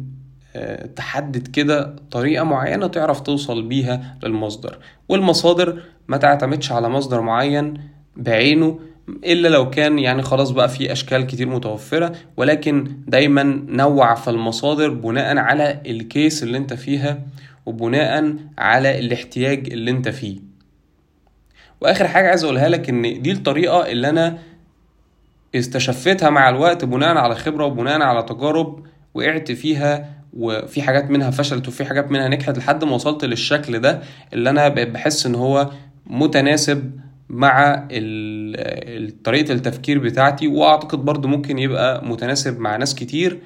آه، 0.57 0.87
تحدد 0.87 1.49
كده 1.49 1.97
طريقة 2.11 2.45
معينة 2.45 2.87
تعرف 2.87 3.21
توصل 3.21 3.63
بيها 3.63 4.19
للمصدر. 4.23 4.79
والمصادر 5.09 5.83
ما 6.09 6.17
تعتمدش 6.17 6.73
على 6.73 6.89
مصدر 6.89 7.21
معين 7.21 7.81
بعينه. 8.17 8.79
إلا 9.09 9.49
لو 9.49 9.71
كان 9.71 9.99
يعني 9.99 10.23
خلاص 10.23 10.51
بقى 10.51 10.69
في 10.69 10.93
أشكال 10.93 11.27
كتير 11.27 11.49
متوفرة 11.49 12.13
ولكن 12.37 12.93
دايما 13.07 13.43
نوع 13.69 14.15
في 14.15 14.31
المصادر 14.31 14.89
بناء 14.91 15.37
على 15.39 15.81
الكيس 15.87 16.43
اللي 16.43 16.59
أنت 16.59 16.75
فيها 16.75 17.23
وبناء 17.67 18.37
على 18.59 18.99
الاحتياج 18.99 19.73
اللي 19.73 19.91
أنت 19.91 20.09
فيه. 20.09 20.39
وآخر 21.81 22.09
حاجة 22.09 22.29
عايز 22.29 22.45
أقولها 22.45 22.69
لك 22.69 22.89
إن 22.89 23.23
دي 23.23 23.33
الطريقة 23.33 23.87
اللي 23.87 24.09
أنا 24.09 24.39
استشفتها 25.55 26.31
مع 26.31 26.49
الوقت 26.49 26.85
بناء 26.85 27.17
على 27.17 27.35
خبرة 27.35 27.65
وبناء 27.65 28.03
على 28.03 28.23
تجارب 28.23 28.87
وقعت 29.15 29.53
فيها 29.53 30.11
وفي 30.37 30.83
حاجات 30.83 31.11
منها 31.11 31.31
فشلت 31.31 31.69
وفي 31.69 31.85
حاجات 31.85 32.11
منها 32.11 32.29
نجحت 32.29 32.59
لحد 32.59 32.85
ما 32.85 32.93
وصلت 32.93 33.25
للشكل 33.25 33.79
ده 33.79 34.01
اللي 34.33 34.51
أنا 34.51 34.69
بحس 34.69 35.27
إن 35.27 35.35
هو 35.35 35.71
متناسب 36.07 37.01
مع 37.29 37.75
طريقة 39.25 39.53
التفكير 39.53 39.99
بتاعتي 39.99 40.49
وأعتقد 40.49 40.99
برضو 40.99 41.29
ممكن 41.29 41.59
يبقى 41.59 42.05
متناسب 42.05 42.61
مع 42.61 42.77
ناس 42.77 42.95
كتير 42.95 43.39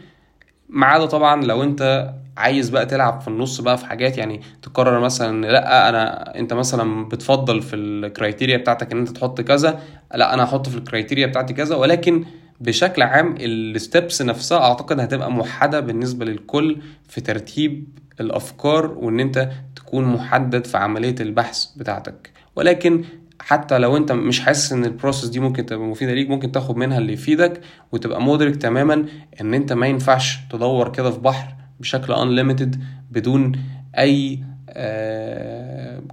ما 0.68 0.86
عدا 0.86 1.06
طبعا 1.06 1.44
لو 1.44 1.62
أنت 1.62 2.10
عايز 2.36 2.70
بقى 2.70 2.86
تلعب 2.86 3.20
في 3.20 3.28
النص 3.28 3.60
بقى 3.60 3.78
في 3.78 3.86
حاجات 3.86 4.18
يعني 4.18 4.40
تقرر 4.62 5.00
مثلا 5.00 5.46
لأ 5.46 5.88
أنا 5.88 6.34
أنت 6.38 6.52
مثلا 6.52 7.08
بتفضل 7.08 7.62
في 7.62 7.76
الكرايتيريا 7.76 8.56
بتاعتك 8.56 8.92
إن 8.92 8.98
أنت 8.98 9.08
تحط 9.08 9.40
كذا 9.40 9.80
لأ 10.14 10.34
أنا 10.34 10.44
هحط 10.44 10.68
في 10.68 10.76
ال 10.76 10.82
criteria 10.82 11.26
بتاعتي 11.26 11.54
كذا 11.54 11.76
ولكن 11.76 12.24
بشكل 12.60 13.02
عام 13.02 13.34
ال 13.40 13.54
steps 13.54 14.22
نفسها 14.22 14.58
أعتقد 14.58 15.00
هتبقى 15.00 15.30
موحدة 15.30 15.80
بالنسبة 15.80 16.24
للكل 16.24 16.78
في 17.08 17.20
ترتيب 17.20 17.88
الأفكار 18.20 18.86
وإن 18.86 19.20
أنت 19.20 19.50
تكون 19.76 20.04
محدد 20.04 20.66
في 20.66 20.76
عملية 20.76 21.14
البحث 21.20 21.64
بتاعتك. 21.76 22.30
ولكن 22.56 23.04
حتى 23.40 23.78
لو 23.78 23.96
انت 23.96 24.12
مش 24.12 24.40
حاسس 24.40 24.72
ان 24.72 24.84
ال 24.84 24.90
process 24.90 25.28
دي 25.28 25.40
ممكن 25.40 25.66
تبقى 25.66 25.86
مفيدة 25.86 26.14
ليك 26.14 26.30
ممكن 26.30 26.52
تاخد 26.52 26.76
منها 26.76 26.98
اللي 26.98 27.12
يفيدك 27.12 27.60
وتبقى 27.92 28.22
مدرك 28.22 28.56
تماما 28.56 29.04
ان 29.40 29.54
انت 29.54 29.72
ما 29.72 29.86
ينفعش 29.86 30.38
تدور 30.50 30.92
كده 30.92 31.10
في 31.10 31.18
بحر 31.18 31.54
بشكل 31.80 32.14
unlimited 32.14 32.78
بدون 33.10 33.52
أي 33.98 34.38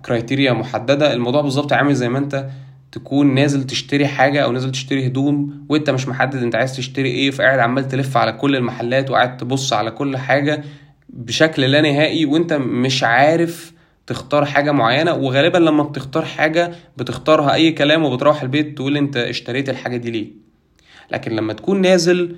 criteria 0.06 0.52
آه، 0.52 0.54
محددة. 0.54 1.14
الموضوع 1.14 1.42
بالظبط 1.42 1.74
عامل 1.74 1.96
زي 1.96 2.10
ما 2.10 2.18
انت 2.18 2.48
تكون 2.92 3.36
نازل 3.36 3.64
تشتري 3.64 4.08
حاجة 4.08 4.44
أو 4.44 4.52
نازل 4.52 4.72
تشتري 4.72 5.08
هدوم 5.08 5.66
وانت 5.70 5.90
مش 5.90 6.08
محدد 6.08 6.44
انت 6.44 6.56
عايز 6.56 6.76
تشتري 6.76 7.10
إيه 7.10 7.32
فقاعد 7.32 7.60
عمال 7.60 7.88
تلف 7.88 8.18
على 8.18 8.32
كل 8.32 8.56
المحلات 8.56 9.10
وقاعد 9.10 9.38
تبص 9.38 9.74
على 9.74 9.92
كل 9.92 10.18
حاجة 10.18 10.64
بشكل 11.10 11.62
لا 11.62 11.82
نهائي 11.82 12.26
وانت 12.26 12.54
مش 12.54 13.04
عارف 13.04 13.74
تختار 14.08 14.46
حاجة 14.46 14.72
معينة 14.72 15.14
وغالبا 15.14 15.58
لما 15.58 15.84
بتختار 15.84 16.26
حاجة 16.26 16.72
بتختارها 16.98 17.54
أي 17.54 17.72
كلام 17.72 18.04
وبتروح 18.06 18.42
البيت 18.42 18.76
تقول 18.78 18.98
أنت 18.98 19.18
اشتريت 19.18 19.70
الحاجة 19.70 19.98
دي 19.98 20.12
ليه. 20.12 20.28
لكن 21.12 21.32
لما 21.32 21.54
تكون 21.54 21.82
نازل 21.82 22.36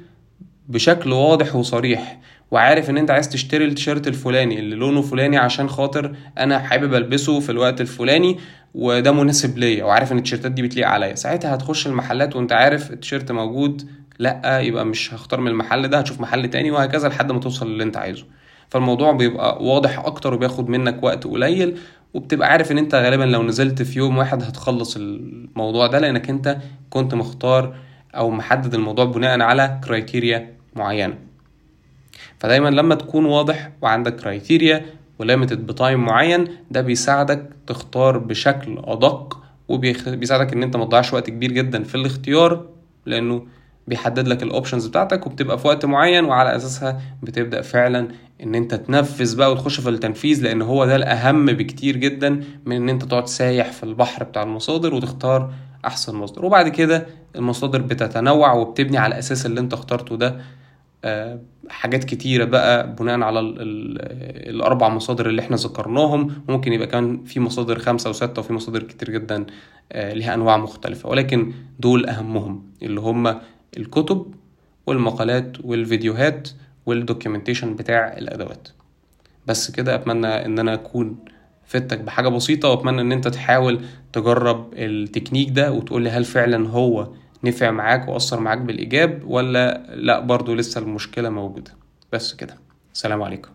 بشكل 0.69 1.12
واضح 1.12 1.55
وصريح 1.55 2.19
وعارف 2.51 2.89
إن 2.89 2.97
أنت 2.97 3.12
عايز 3.12 3.29
تشتري 3.29 3.65
التيشيرت 3.65 4.08
الفلاني 4.08 4.60
اللي 4.60 4.75
لونه 4.75 5.01
فلاني 5.01 5.38
عشان 5.38 5.69
خاطر 5.69 6.15
أنا 6.38 6.60
حابب 6.60 6.93
ألبسه 6.93 7.39
في 7.39 7.51
الوقت 7.51 7.82
الفلاني 7.82 8.38
وده 8.73 9.12
مناسب 9.12 9.58
ليا 9.58 9.84
وعارف 9.86 10.12
إن 10.12 10.17
التيشيرتات 10.17 10.51
دي 10.51 10.62
بتليق 10.62 10.88
عليا 10.88 11.15
ساعتها 11.15 11.55
هتخش 11.55 11.88
المحلات 11.88 12.36
وأنت 12.36 12.51
عارف 12.51 12.91
التيشيرت 12.91 13.32
موجود 13.32 13.89
لأ 14.19 14.60
يبقى 14.60 14.86
مش 14.86 15.13
هختار 15.13 15.39
من 15.41 15.47
المحل 15.47 15.88
ده 15.88 15.97
هتشوف 15.99 16.21
محل 16.21 16.49
تاني 16.49 16.71
وهكذا 16.71 17.08
لحد 17.08 17.32
ما 17.32 17.39
توصل 17.39 17.73
للي 17.73 17.84
أنت 17.84 17.97
عايزه. 17.97 18.25
فالموضوع 18.69 19.12
بيبقى 19.12 19.63
واضح 19.63 19.99
أكتر 19.99 20.34
وبياخد 20.34 20.69
منك 20.69 21.03
وقت 21.03 21.23
قليل 21.27 21.77
وبتبقى 22.13 22.49
عارف 22.51 22.71
إن 22.71 22.77
أنت 22.77 22.95
غالبا 22.95 23.23
لو 23.23 23.43
نزلت 23.43 23.82
في 23.82 23.99
يوم 23.99 24.17
واحد 24.17 24.43
هتخلص 24.43 24.95
الموضوع 24.95 25.88
ده 25.88 25.99
لأنك 25.99 26.29
أنت 26.29 26.58
كنت 26.89 27.13
مختار 27.13 27.75
أو 28.15 28.29
محدد 28.32 28.73
الموضوع 28.73 29.05
بناء 29.05 29.41
على 29.41 29.79
criteria 29.84 30.54
معينة. 30.75 31.17
فدايما 32.39 32.69
لما 32.69 32.95
تكون 32.95 33.25
واضح 33.25 33.71
وعندك 33.82 34.15
criteria 34.15 34.86
و 35.19 35.25
limited 35.25 35.65
ب 35.67 35.75
time 35.75 36.06
معين 36.05 36.47
ده 36.71 36.82
بيساعدك 36.82 37.49
تختار 37.67 38.17
بشكل 38.17 38.79
أدق 38.84 39.39
وبيساعدك 39.67 40.53
إن 40.53 40.63
أنت 40.63 40.75
ما 40.77 40.86
تضيعش 40.86 41.13
وقت 41.13 41.29
كبير 41.29 41.51
جدا 41.51 41.84
في 41.84 41.95
الاختيار 41.95 42.65
لأنه 43.05 43.47
بيحدد 43.89 44.28
لك 44.28 44.43
ال 44.43 44.49
options 44.49 44.88
بتاعتك 44.88 45.28
وبتبقى 45.28 45.58
في 45.60 45.67
وقت 45.67 45.86
معين 45.86 46.25
وعلى 46.25 46.56
أساسها 46.56 47.02
بتبدأ 47.23 47.62
فعلا 47.62 48.08
إن 48.43 48.56
أنت 48.56 48.75
تنفذ 48.75 49.38
بقى 49.38 49.52
وتخش 49.52 49.80
في 49.80 49.89
التنفيذ 49.89 50.43
لأن 50.43 50.62
هو 50.62 50.86
ده 50.86 50.95
الأهم 50.95 51.45
بكتير 51.45 51.97
جدا 51.97 52.43
من 52.65 52.75
إن 52.75 52.89
أنت 52.89 53.04
تقعد 53.04 53.28
سايح 53.28 53.71
في 53.71 53.84
البحر 53.84 54.23
بتاع 54.23 54.43
المصادر 54.43 54.93
وتختار 54.93 55.54
أحسن 55.86 56.15
مصدر. 56.15 56.45
وبعد 56.45 56.67
كده 56.69 57.06
المصادر 57.36 57.82
بتتنوع 57.82 58.54
وبتبني 58.54 58.97
على 58.97 59.13
الاساس 59.13 59.45
اللي 59.45 59.60
أنت 59.60 59.73
اخترته 59.73 60.15
ده. 60.17 60.41
آه، 61.04 61.39
حاجات 61.69 62.04
كتيرة 62.04 62.45
بقى 62.45 62.95
بناء 62.95 63.21
على 63.21 63.39
ال 63.39 63.62
ال 63.62 63.97
الأربع 64.56 64.89
مصادر 64.89 65.30
اللي 65.30 65.41
إحنا 65.41 65.56
ذكرناهم. 65.56 66.43
ممكن 66.47 66.73
يبقى 66.73 66.88
كان 66.88 67.23
في 67.23 67.39
مصادر 67.39 67.80
خمسة 67.80 68.10
وستة 68.10 68.39
وفي 68.39 68.54
مصادر 68.54 68.84
كتير 68.84 69.10
جدا 69.10 69.45
آه، 69.91 70.13
ليها 70.13 70.34
أنواع 70.34 70.58
مختلفة. 70.58 71.10
ولكن 71.10 71.54
دول 71.80 72.06
أهمهم 72.06 72.63
اللي 72.84 72.99
هم 72.99 73.36
الكتب 73.77 74.34
والمقالات 74.88 75.58
والفيديوهات 75.65 76.49
وال 76.86 76.97
documentation 76.97 77.75
بتاع 77.75 78.17
الأدوات. 78.17 78.67
بس 79.47 79.71
كده 79.71 79.95
أتمنى 79.95 80.27
إن 80.45 80.60
أنا 80.60 80.73
أكون 80.73 81.17
فدتك 81.65 81.99
بحاجة 81.99 82.27
بسيطة 82.27 82.69
وأتمنى 82.69 83.01
إن 83.01 83.12
أنت 83.12 83.27
تحاول 83.27 83.82
تجرب 84.13 84.73
التكنيك 84.73 85.49
ده 85.49 85.71
وتقولي 85.71 86.10
هل 86.10 86.25
فعلا 86.25 86.69
هو 86.69 87.08
نفع 87.43 87.71
معاك 87.71 88.08
وأثر 88.08 88.39
معاك 88.39 88.58
بالإيجاب 88.58 89.23
ولا 89.25 89.95
لأ 89.95 90.19
برضو 90.19 90.53
لسه 90.55 90.82
المشكلة 90.82 91.29
موجودة. 91.29 91.71
بس 92.13 92.34
كده. 92.34 92.55
سلام 92.93 93.21
عليكم. 93.23 93.49